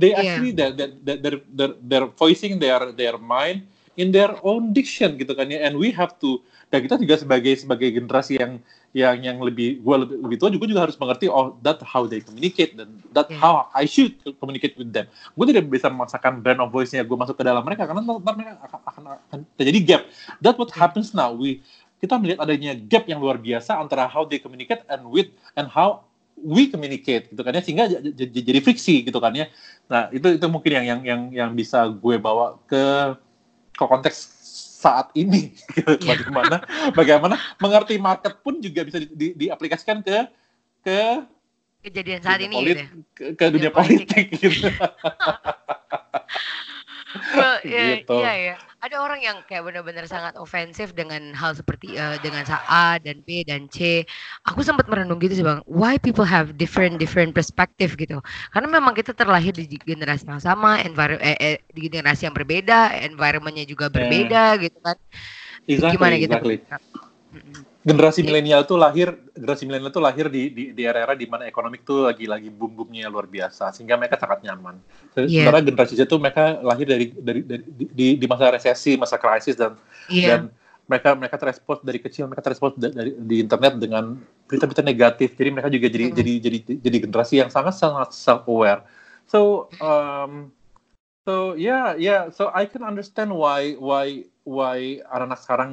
[0.00, 0.20] They yeah.
[0.24, 5.32] actually they're, they're, they're, they're, they're voicing their their mind in their own diction gitu
[5.36, 5.68] kan ya.
[5.68, 6.40] And we have to
[6.72, 8.56] dan kita juga sebagai sebagai generasi yang
[8.92, 12.20] yang yang lebih gue lebih, lebih tua juga juga harus mengerti oh that how they
[12.20, 15.08] communicate dan that how I should communicate with them.
[15.36, 18.52] Gue tidak bisa memaksakan brand of voice-nya gue masuk ke dalam mereka karena nanti mereka
[18.68, 20.02] akan, akan, akan terjadi gap.
[20.44, 21.32] That what happens now.
[21.32, 21.64] We
[22.00, 26.04] kita melihat adanya gap yang luar biasa antara how they communicate and with and how
[26.42, 27.86] we communicate gitu kan ya sehingga
[28.16, 29.46] jadi friksi gitu kan ya.
[29.86, 33.14] Nah, itu itu mungkin yang yang yang yang bisa gue bawa ke
[33.72, 34.16] ke konteks
[34.82, 35.94] saat ini gitu.
[36.10, 36.56] bagaimana
[36.92, 40.26] bagaimana mengerti market pun juga bisa di, di, diaplikasikan ke
[40.82, 41.00] ke
[41.86, 42.88] kejadian saat ini polit, gitu ya?
[43.14, 44.68] ke, ke dunia, dunia politik, politik gitu.
[47.34, 48.18] well, ya, gitu.
[48.20, 48.54] Iya ya.
[48.82, 53.46] Ada orang yang kayak benar-benar sangat ofensif dengan hal seperti uh, dengan A dan B
[53.46, 54.02] dan C.
[54.50, 55.62] Aku sempat merenung gitu sih bang.
[55.70, 58.18] Why people have different different perspective gitu?
[58.50, 63.06] Karena memang kita terlahir di generasi yang sama, environment eh, eh, di generasi yang berbeda,
[63.06, 64.62] environmentnya juga berbeda yeah.
[64.62, 64.96] gitu kan.
[65.70, 66.34] Exactly, Gimana gitu?
[66.34, 71.50] Exactly generasi milenial tuh lahir generasi milenial tuh lahir di di, di era-era di mana
[71.50, 74.78] ekonomi tuh lagi lagi boom boomnya luar biasa sehingga mereka sangat nyaman.
[75.18, 75.50] Yeah.
[75.50, 79.58] Sementara generasi Z tuh mereka lahir dari dari, dari di, di masa resesi, masa krisis
[79.58, 79.74] dan
[80.06, 80.30] yeah.
[80.30, 80.40] dan
[80.86, 84.14] mereka mereka terespon dari kecil mereka terespon dari di internet dengan
[84.46, 85.34] berita-berita negatif.
[85.34, 86.14] Jadi mereka juga jadi mm.
[86.14, 88.86] jadi jadi jadi generasi yang sangat sangat self aware.
[89.26, 90.54] So um,
[91.26, 95.70] so yeah yeah so I can understand why why why anak-anak sekarang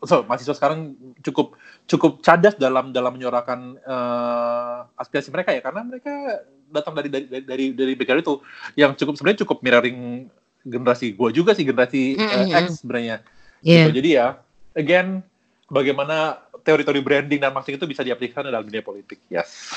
[0.00, 6.12] so mahasiswa sekarang cukup cukup cadas dalam dalam menyuarakan uh, aspirasi mereka ya karena mereka
[6.72, 8.34] datang dari dari dari dari background itu
[8.80, 10.30] yang cukup sebenarnya cukup mirroring
[10.64, 13.20] generasi gue juga sih generasi uh, X sebenarnya
[13.60, 13.88] yeah.
[13.88, 14.00] gitu.
[14.00, 14.26] jadi ya
[14.76, 15.20] again
[15.70, 19.18] bagaimana teori-teori branding dan marketing itu bisa diaplikasikan dalam dunia politik.
[19.32, 19.72] Yes.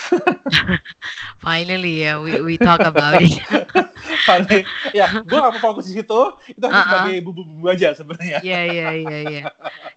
[1.46, 3.40] Finally ya, yeah, we we talk about it.
[4.28, 6.22] Finally, ya, gue gak mau fokus di situ.
[6.48, 6.88] Itu hanya uh -uh.
[6.88, 8.38] sebagai bumbu-bumbu aja sebenarnya.
[8.44, 9.44] Iya iya iya iya.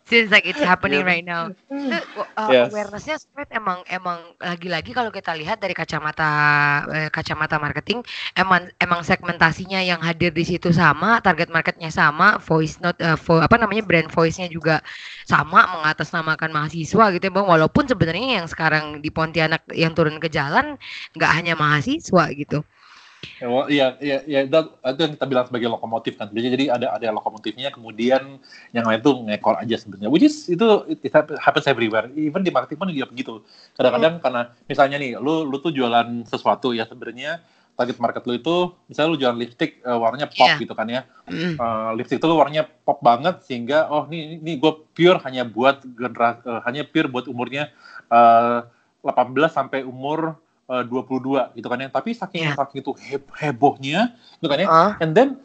[0.06, 1.10] Seems like it's happening yeah.
[1.10, 1.50] right now.
[1.70, 2.70] Itu uh, yes.
[2.70, 6.30] awarenessnya spread emang emang lagi-lagi kalau kita lihat dari kacamata
[6.90, 8.02] eh, kacamata marketing
[8.38, 13.42] emang emang segmentasinya yang hadir di situ sama, target marketnya sama, voice note uh, vo,
[13.42, 14.82] apa namanya brand voice-nya juga
[15.26, 20.18] sama mengatasnamakan mahasiswa mahasiswa gitu ya bang walaupun sebenarnya yang sekarang di Pontianak yang turun
[20.18, 20.74] ke jalan
[21.14, 22.66] nggak hanya mahasiswa gitu
[23.42, 26.30] Ya, well, iya, iya, iya, itu yang kita bilang sebagai lokomotif kan.
[26.30, 28.38] Jadi, jadi ada ada lokomotifnya, kemudian
[28.70, 30.12] yang lain tuh ngekor aja sebenarnya.
[30.12, 31.10] Which is itu it
[31.40, 32.06] happens everywhere.
[32.14, 33.42] Even di marketing pun juga begitu.
[33.74, 34.22] Kadang-kadang hmm.
[34.22, 37.42] karena misalnya nih, lu lu tuh jualan sesuatu ya sebenarnya
[37.76, 38.56] target market lu itu
[38.88, 40.58] misalnya lu jualan lipstick uh, warnanya pop yeah.
[40.58, 41.60] gitu kan ya mm.
[41.60, 46.40] uh, lipstick itu warnanya pop banget sehingga oh ini ini gue pure hanya buat generasi
[46.48, 47.68] uh, hanya pure buat umurnya
[48.08, 48.64] uh,
[49.04, 50.40] 18 sampai umur
[50.72, 52.56] uh, 22 gitu kan ya tapi saking yeah.
[52.56, 54.92] saking itu he hebohnya gitu kan ya uh.
[55.04, 55.36] and then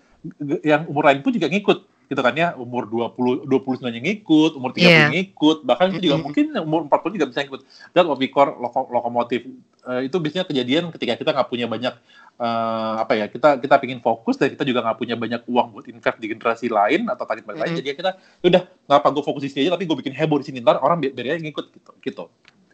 [0.63, 4.75] yang umur lain pun juga ngikut gitu kan ya umur 20 29 yang ngikut, umur
[4.75, 5.07] 30 yeah.
[5.07, 6.23] ngikut, bahkan itu juga mm -hmm.
[6.27, 7.61] mungkin umur 40 juga bisa ngikut.
[7.95, 9.47] Dan we call lokomotif
[9.87, 11.93] uh, itu biasanya kejadian ketika kita nggak punya banyak
[12.37, 15.85] uh, apa ya kita kita pingin fokus dan kita juga nggak punya banyak uang buat
[15.87, 17.61] invest di generasi lain atau target mm -hmm.
[17.63, 18.11] lain jadi kita
[18.43, 21.01] udah ngapa gue fokus di sini aja tapi gue bikin heboh di sini ntar orang
[21.01, 22.23] biar biar ngikut gitu gitu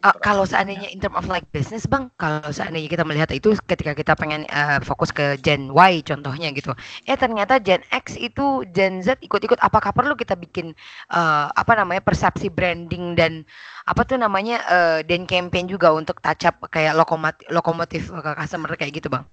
[0.06, 3.98] Uh, kalau seandainya in term of like business bang, kalau seandainya kita melihat itu ketika
[3.98, 6.70] kita pengen uh, fokus ke Gen Y contohnya gitu,
[7.10, 10.70] eh ternyata Gen X itu Gen Z ikut-ikut, apakah perlu kita bikin
[11.10, 13.42] uh, apa namanya persepsi branding dan
[13.90, 18.70] apa tuh namanya uh, dan campaign juga untuk touch up kayak lokomotif lokomotif ke customer
[18.78, 19.26] kayak gitu bang?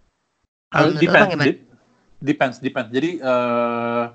[0.73, 1.53] Kalau uh, depends, bang
[2.25, 2.89] Depends, depends.
[2.89, 4.09] Jadi Uh,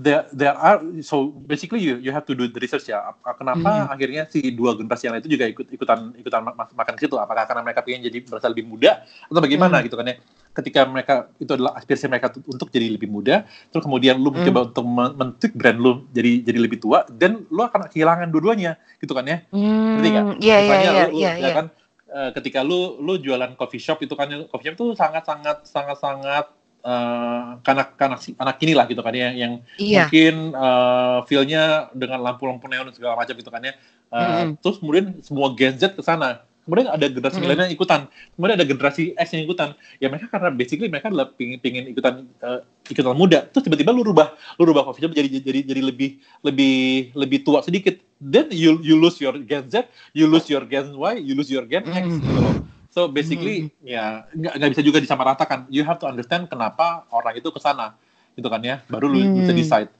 [0.00, 3.00] there there are so basically you you have to do the research ya.
[3.36, 3.94] Kenapa hmm.
[3.94, 7.16] akhirnya si dua generasi yang lain itu juga ikut ikutan ikutan makan ke situ?
[7.16, 9.84] Apakah karena mereka ingin jadi berasa lebih muda atau bagaimana hmm.
[9.88, 10.16] gitu kan ya?
[10.50, 14.42] Ketika mereka itu adalah aspirasi mereka untuk jadi lebih muda, terus kemudian lu hmm.
[14.42, 14.84] mencoba untuk
[15.16, 19.46] mentik brand lu jadi jadi lebih tua, dan lu akan kehilangan dua-duanya gitu kan ya?
[19.54, 19.98] Hmm.
[19.98, 20.24] Ngerti nggak?
[20.42, 21.32] Iya iya iya iya.
[21.38, 21.66] Ya kan
[22.10, 25.98] uh, ketika lu lu jualan coffee shop itu kan coffee shop itu sangat sangat sangat
[26.02, 26.46] sangat
[26.84, 30.06] uh, kanak kanak anak kini lah gitu kan ya yang iya.
[30.06, 33.72] mungkin uh, feelnya dengan lampu-lampu neon dan segala macam gitu kan ya
[34.12, 34.50] uh, mm -hmm.
[34.60, 37.50] terus kemudian semua Gen Z ke sana kemudian ada generasi mm -hmm.
[37.50, 38.00] milenial ikutan
[38.36, 39.68] kemudian ada generasi X yang ikutan
[39.98, 44.04] ya mereka karena basically mereka adalah pingin, pingin ikutan uh, ikutan muda terus tiba-tiba lu
[44.04, 46.78] rubah lu rubah coffee shop jadi jadi jadi lebih lebih
[47.16, 51.14] lebih tua sedikit then you you lose your Gen Z you lose your Gen Y
[51.18, 52.22] you lose your Gen X mm -hmm.
[52.22, 52.56] gitu loh
[52.90, 53.86] So basically hmm.
[53.86, 55.70] ya nggak nggak bisa juga disamaratakan.
[55.70, 57.94] You have to understand kenapa orang itu ke sana,
[58.34, 58.82] gitu kan ya.
[58.90, 59.46] Baru lu hmm.
[59.46, 59.90] bisa decide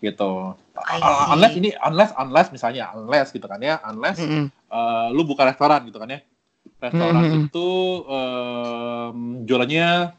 [0.00, 0.56] gitu.
[0.80, 4.44] Uh, unless ini unless unless misalnya unless gitu kan ya unless mm -hmm.
[4.72, 6.20] uh, lu buka restoran gitu kan ya
[6.80, 7.44] restoran mm -hmm.
[7.52, 7.68] itu
[8.08, 10.16] um, jualannya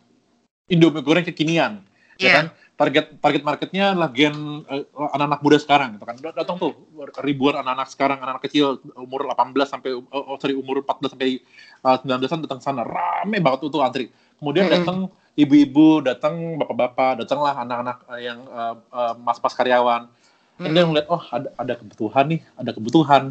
[0.70, 1.82] Indomie goreng kekinian
[2.22, 2.30] yeah.
[2.30, 2.46] ya kan
[2.82, 6.18] target target marketnya adalah gen uh, anak-anak muda sekarang gitu kan.
[6.18, 6.74] Datang tuh
[7.22, 11.46] ribuan anak-anak sekarang anak-anak kecil umur 18 sampai oh, sorry umur 14 sampai
[11.86, 12.82] uh, 19-an datang sana.
[12.82, 14.10] Rame banget tuh, tuh antri.
[14.42, 14.82] Kemudian mm -hmm.
[14.82, 14.98] datang
[15.38, 20.10] ibu-ibu datang bapak-bapak datanglah anak-anak yang uh, uh, mas-mas karyawan.
[20.58, 20.74] Mm -hmm.
[20.74, 23.24] dan ngeliat oh ada ada kebutuhan nih ada kebutuhan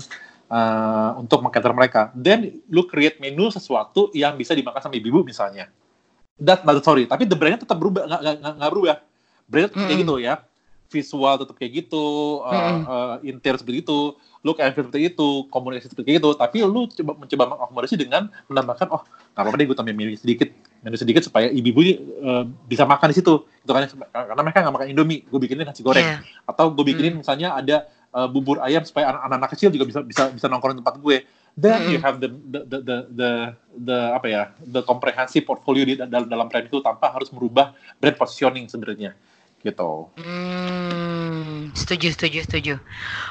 [0.47, 2.15] uh, untuk mengcater mereka.
[2.15, 5.67] Then lu create menu sesuatu yang bisa dimakan sama ibu-ibu misalnya.
[6.39, 9.10] That not sorry tapi the brandnya tetap berubah nggak berubah
[9.51, 9.87] brand mm.
[9.91, 10.35] kayak gitu ya
[10.91, 12.07] visual tetap kayak gitu
[12.43, 12.51] mm.
[12.51, 16.89] uh, uh, interior seperti itu look and feel seperti itu komunikasi seperti itu tapi lu
[16.89, 19.03] coba mencoba mengakomodasi dengan menambahkan oh
[19.37, 20.49] nggak apa-apa deh gue tambahin menu sedikit
[20.81, 21.81] menu sedikit supaya ibu-ibu
[22.25, 25.85] uh, bisa makan di situ itu kan karena mereka nggak makan indomie gue bikinin nasi
[25.85, 26.21] goreng yeah.
[26.49, 27.21] atau gue bikinin mm.
[27.21, 27.77] misalnya ada
[28.17, 31.17] uh, bubur ayam supaya anak-anak kecil juga bisa bisa bisa nongkrong di tempat gue
[31.61, 31.91] then mm.
[31.93, 33.31] you have the, the the the the
[33.85, 38.17] the apa ya the comprehensive portfolio di dalam dalam brand itu tanpa harus merubah brand
[38.17, 39.13] positioning sebenarnya
[39.61, 40.09] gitu.
[40.17, 42.75] Hmm, setuju, setuju, setuju.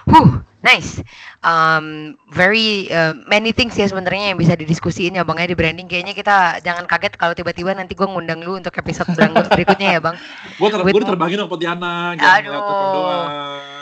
[0.05, 1.01] Huh, nice.
[1.41, 5.87] Um, very uh, many things ya sebenarnya yang bisa didiskusiin ya bang ya di branding.
[5.89, 9.09] Kayaknya kita jangan kaget kalau tiba-tiba nanti gue ngundang lu untuk episode
[9.49, 10.15] berikutnya ya bang.
[10.59, 12.15] gue ter gue terbangin sama Pontianak.
[12.21, 13.78] Aduh.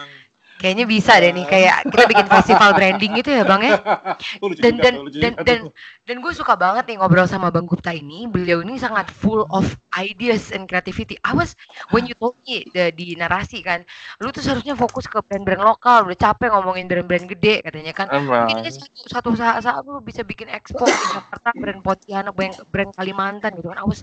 [0.57, 3.75] Kayaknya bisa deh nih kayak kita bikin festival branding gitu ya bang ya.
[4.63, 5.59] Dan dan dan dan
[6.07, 8.25] dan gue suka banget nih ngobrol sama bang Gupta ini.
[8.25, 11.17] Beliau ini sangat full of ideas and creativity.
[11.21, 11.53] I was
[11.93, 13.85] when you told me the, di narasi kan,
[14.21, 16.09] lu tuh seharusnya fokus ke brand-brand lokal.
[16.09, 18.07] Udah capek ngomongin brand-brand gede katanya kan.
[18.49, 22.91] Mungkin satu satu saat, saat lu bisa bikin ekspor di Jakarta brand Pontianak, brand, brand
[22.97, 23.77] Kalimantan gitu kan.
[23.77, 24.01] I was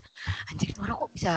[0.50, 1.32] anjir orang kok bisa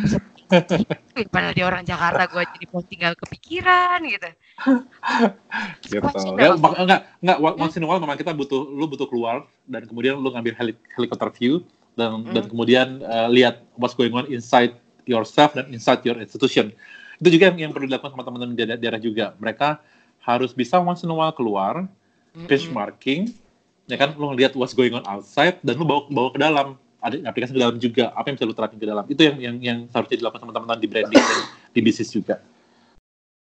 [0.00, 0.18] bisa
[1.34, 4.28] padahal dia orang Jakarta gue jadi posting tinggal kepikiran gitu
[5.90, 5.98] gitu.
[6.38, 10.20] Ya, enggak, enggak, once in a while memang kita butuh, lu butuh keluar dan kemudian
[10.20, 11.64] lu ngambil heli, helicopter view
[11.98, 12.34] dan mm.
[12.34, 14.74] dan kemudian uh, lihat what's going on inside
[15.06, 16.70] yourself dan inside your institution.
[17.18, 19.38] Itu juga yang, yang perlu dilakukan sama teman-teman di daerah, juga.
[19.38, 19.78] Mereka
[20.24, 21.86] harus bisa once in a while keluar,
[22.34, 23.30] benchmarking,
[23.86, 26.66] ya kan, lu ngeliat what's going on outside dan lu bawa bawa ke dalam
[27.04, 29.56] ada aplikasi ke dalam juga apa yang bisa lu terapin ke dalam itu yang yang
[29.60, 31.38] yang seharusnya dilakukan teman-teman di branding dan
[31.76, 32.40] di bisnis juga.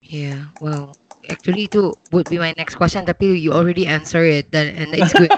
[0.03, 0.99] Yeah, well,
[1.31, 5.15] actually itu would be my next question tapi you already answer it dan and it's
[5.15, 5.31] good.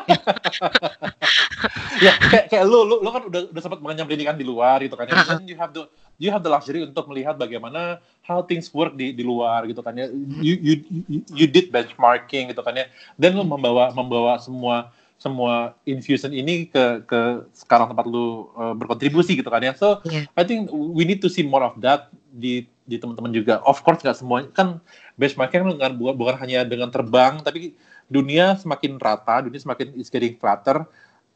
[2.04, 4.96] ya kayak, kayak lu, lu lu kan udah udah sempat mengenyam pendidikan di luar gitu
[4.96, 5.10] kan.
[5.10, 5.42] Uh-huh.
[5.44, 5.84] you have the
[6.16, 9.92] you have the luxury untuk melihat bagaimana how things work di di luar gitu kan
[9.98, 10.08] ya.
[10.40, 10.74] You you
[11.10, 12.86] you, you did benchmarking gitu kan ya.
[13.18, 19.38] Dan lu membawa membawa semua semua infusion ini ke ke sekarang tempat lu uh, berkontribusi
[19.38, 19.72] gitu kan ya.
[19.72, 20.28] So yeah.
[20.36, 23.64] I think we need to see more of that di di teman-teman juga.
[23.64, 24.82] Of course nggak semua kan
[25.16, 27.72] benchmarking kan bukan, bukan hanya dengan terbang, tapi
[28.10, 30.84] dunia semakin rata, dunia semakin is getting flatter.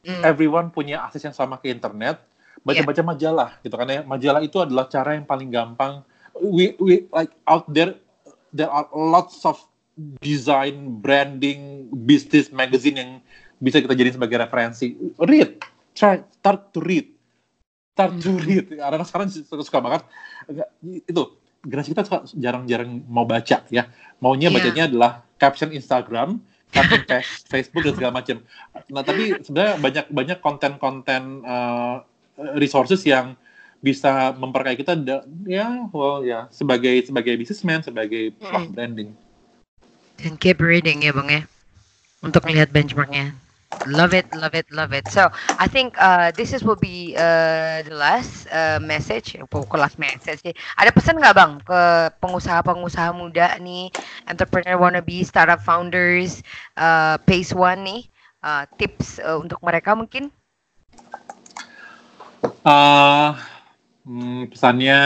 [0.05, 0.23] Mm.
[0.23, 2.21] Everyone punya akses yang sama ke internet.
[2.67, 3.09] Baca-baca yeah.
[3.09, 4.01] majalah gitu kan ya.
[4.05, 6.05] Majalah itu adalah cara yang paling gampang.
[6.37, 7.97] We we like out there
[8.53, 9.59] there are lots of
[10.23, 13.13] design, branding, business magazine yang
[13.59, 14.95] bisa kita jadiin sebagai referensi.
[15.19, 15.59] Read,
[15.95, 17.19] try, start to read
[17.99, 18.71] start to read.
[18.71, 20.03] Karena sekarang suka, suka banget
[20.87, 21.23] itu
[21.67, 22.07] generasi kita
[22.39, 23.91] jarang-jarang mau baca ya.
[24.23, 24.55] Maunya yeah.
[24.55, 25.11] bacanya adalah
[25.43, 26.39] caption Instagram,
[26.71, 27.03] caption
[27.51, 28.39] Facebook dan segala macam.
[28.95, 32.07] Nah tapi sebenarnya banyak banyak konten-konten uh,
[32.55, 33.35] resources yang
[33.83, 34.95] bisa memperkaya kita
[35.47, 38.75] ya well ya sebagai sebagai businessman sebagai mm.
[38.79, 39.11] branding.
[40.19, 41.43] Dan keep reading ya bang ya
[42.23, 43.35] untuk melihat benchmarknya.
[43.87, 45.07] Love it, love it, love it.
[45.07, 50.03] So I think uh, this is will be uh, the last uh, message, pokok last
[50.03, 50.43] message.
[50.75, 51.81] Ada pesan nggak bang ke
[52.19, 53.95] pengusaha-pengusaha muda nih,
[54.27, 56.43] entrepreneur wannabe, startup founders,
[56.75, 58.03] uh, pace one nih,
[58.43, 60.35] uh, tips uh, untuk mereka mungkin?
[62.67, 63.39] Uh,
[64.03, 65.01] hmm, pesannya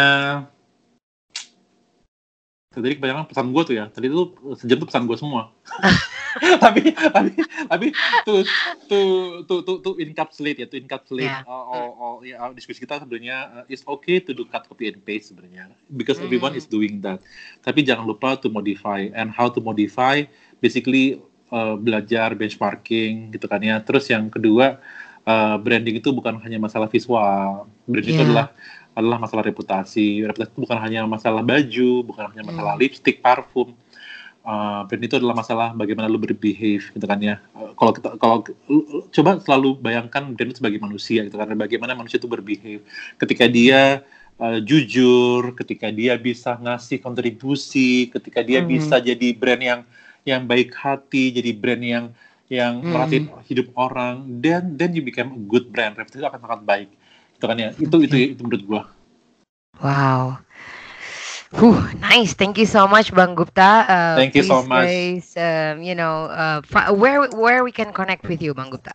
[2.73, 3.85] tadi kebanyakan pesan gue tuh ya.
[3.93, 5.53] Tadi itu sejam tuh pesan gue semua.
[6.65, 7.33] tapi tapi
[7.69, 7.87] tapi
[8.25, 8.45] to
[8.89, 8.99] to
[9.45, 11.45] to to to encapsulate ya to encapsulate yeah.
[11.45, 15.01] all, all, all ya diskusi kita sebenarnya uh, it's okay to do cut copy and
[15.05, 16.27] paste sebenarnya because mm.
[16.27, 17.21] everyone is doing that
[17.61, 20.25] tapi jangan lupa to modify and how to modify
[20.63, 21.21] basically
[21.53, 24.81] uh, belajar benchmarking gitu kan ya terus yang kedua
[25.29, 28.25] uh, branding itu bukan hanya masalah visual branding yeah.
[28.25, 28.49] itu adalah
[28.93, 32.81] adalah masalah reputasi reputasi itu bukan hanya masalah baju bukan hanya masalah mm.
[32.81, 33.73] lipstick parfum
[34.47, 37.39] uh, brand itu adalah masalah bagaimana lu berbehave gitu kan ya.
[37.55, 38.37] Uh, kalau kita kalau
[39.15, 42.83] coba selalu bayangkan brand itu sebagai manusia gitu kan bagaimana manusia itu berbehave
[43.19, 44.03] ketika dia
[44.43, 48.71] uh, jujur, ketika dia bisa ngasih kontribusi, ketika dia Hmm.
[48.71, 49.81] bisa jadi brand yang
[50.23, 52.05] yang baik hati, jadi brand yang
[52.53, 52.93] yang Hmm.
[52.93, 56.89] merhatiin hidup orang, then then you become a good brand, reputasi akan sangat baik.
[57.39, 58.83] Itu kan ya, itu itu itu menurut gua.
[59.83, 60.39] Wow.
[61.53, 62.33] Whew, nice.
[62.33, 63.85] Thank you so much, Bang Gupta.
[63.85, 64.89] Uh, Thank you so much.
[64.89, 66.65] Guys, um, you know, uh,
[66.97, 68.93] where where we can connect with you, Bang Gupta?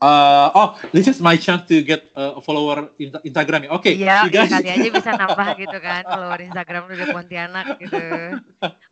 [0.00, 3.68] Uh, oh, this is my chance to get uh, a follower in Instagram.
[3.68, 4.48] Oke, Iya, you guys.
[4.48, 8.00] kali aja bisa nambah gitu kan, follower Instagram lu di Pontianak gitu,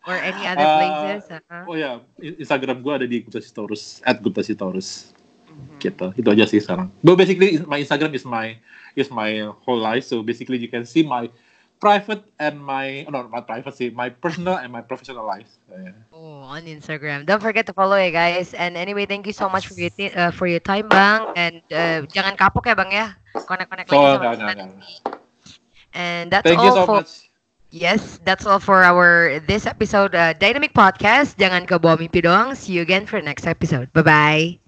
[0.05, 1.23] or any other Uh, places.
[1.33, 1.65] uh-huh.
[1.65, 5.17] Oh ya, I- Instagram gua ada di Gupta Sitorus, at Gupta Sitorus.
[5.49, 5.81] Mhm.
[5.81, 6.93] Gitu, itu aja sih sekarang.
[7.01, 8.61] But basically, my Instagram is my
[8.93, 10.05] is my whole life.
[10.05, 11.33] So basically, you can see my
[11.81, 15.51] private and my oh, no, not private my personal and my professional life.
[15.71, 15.93] Yeah.
[16.13, 17.27] Oh, on Instagram.
[17.27, 18.55] Don't forget to follow ya guys.
[18.55, 21.29] And anyway, thank you so much for your uh, for your time, Bang.
[21.35, 23.15] And uh, jangan kapok ya, Bang ya.
[23.47, 24.53] Connect-connect So, lagi sama enggak, nanti.
[24.57, 24.79] enggak.
[25.93, 27.31] And that's Thank all you so for much.
[27.71, 31.37] Yes, that's all for our this episode uh, Dynamic Podcast.
[31.37, 32.57] Jangan kebawa mimpi doang.
[32.57, 33.93] See you again for next episode.
[33.93, 34.68] Bye bye.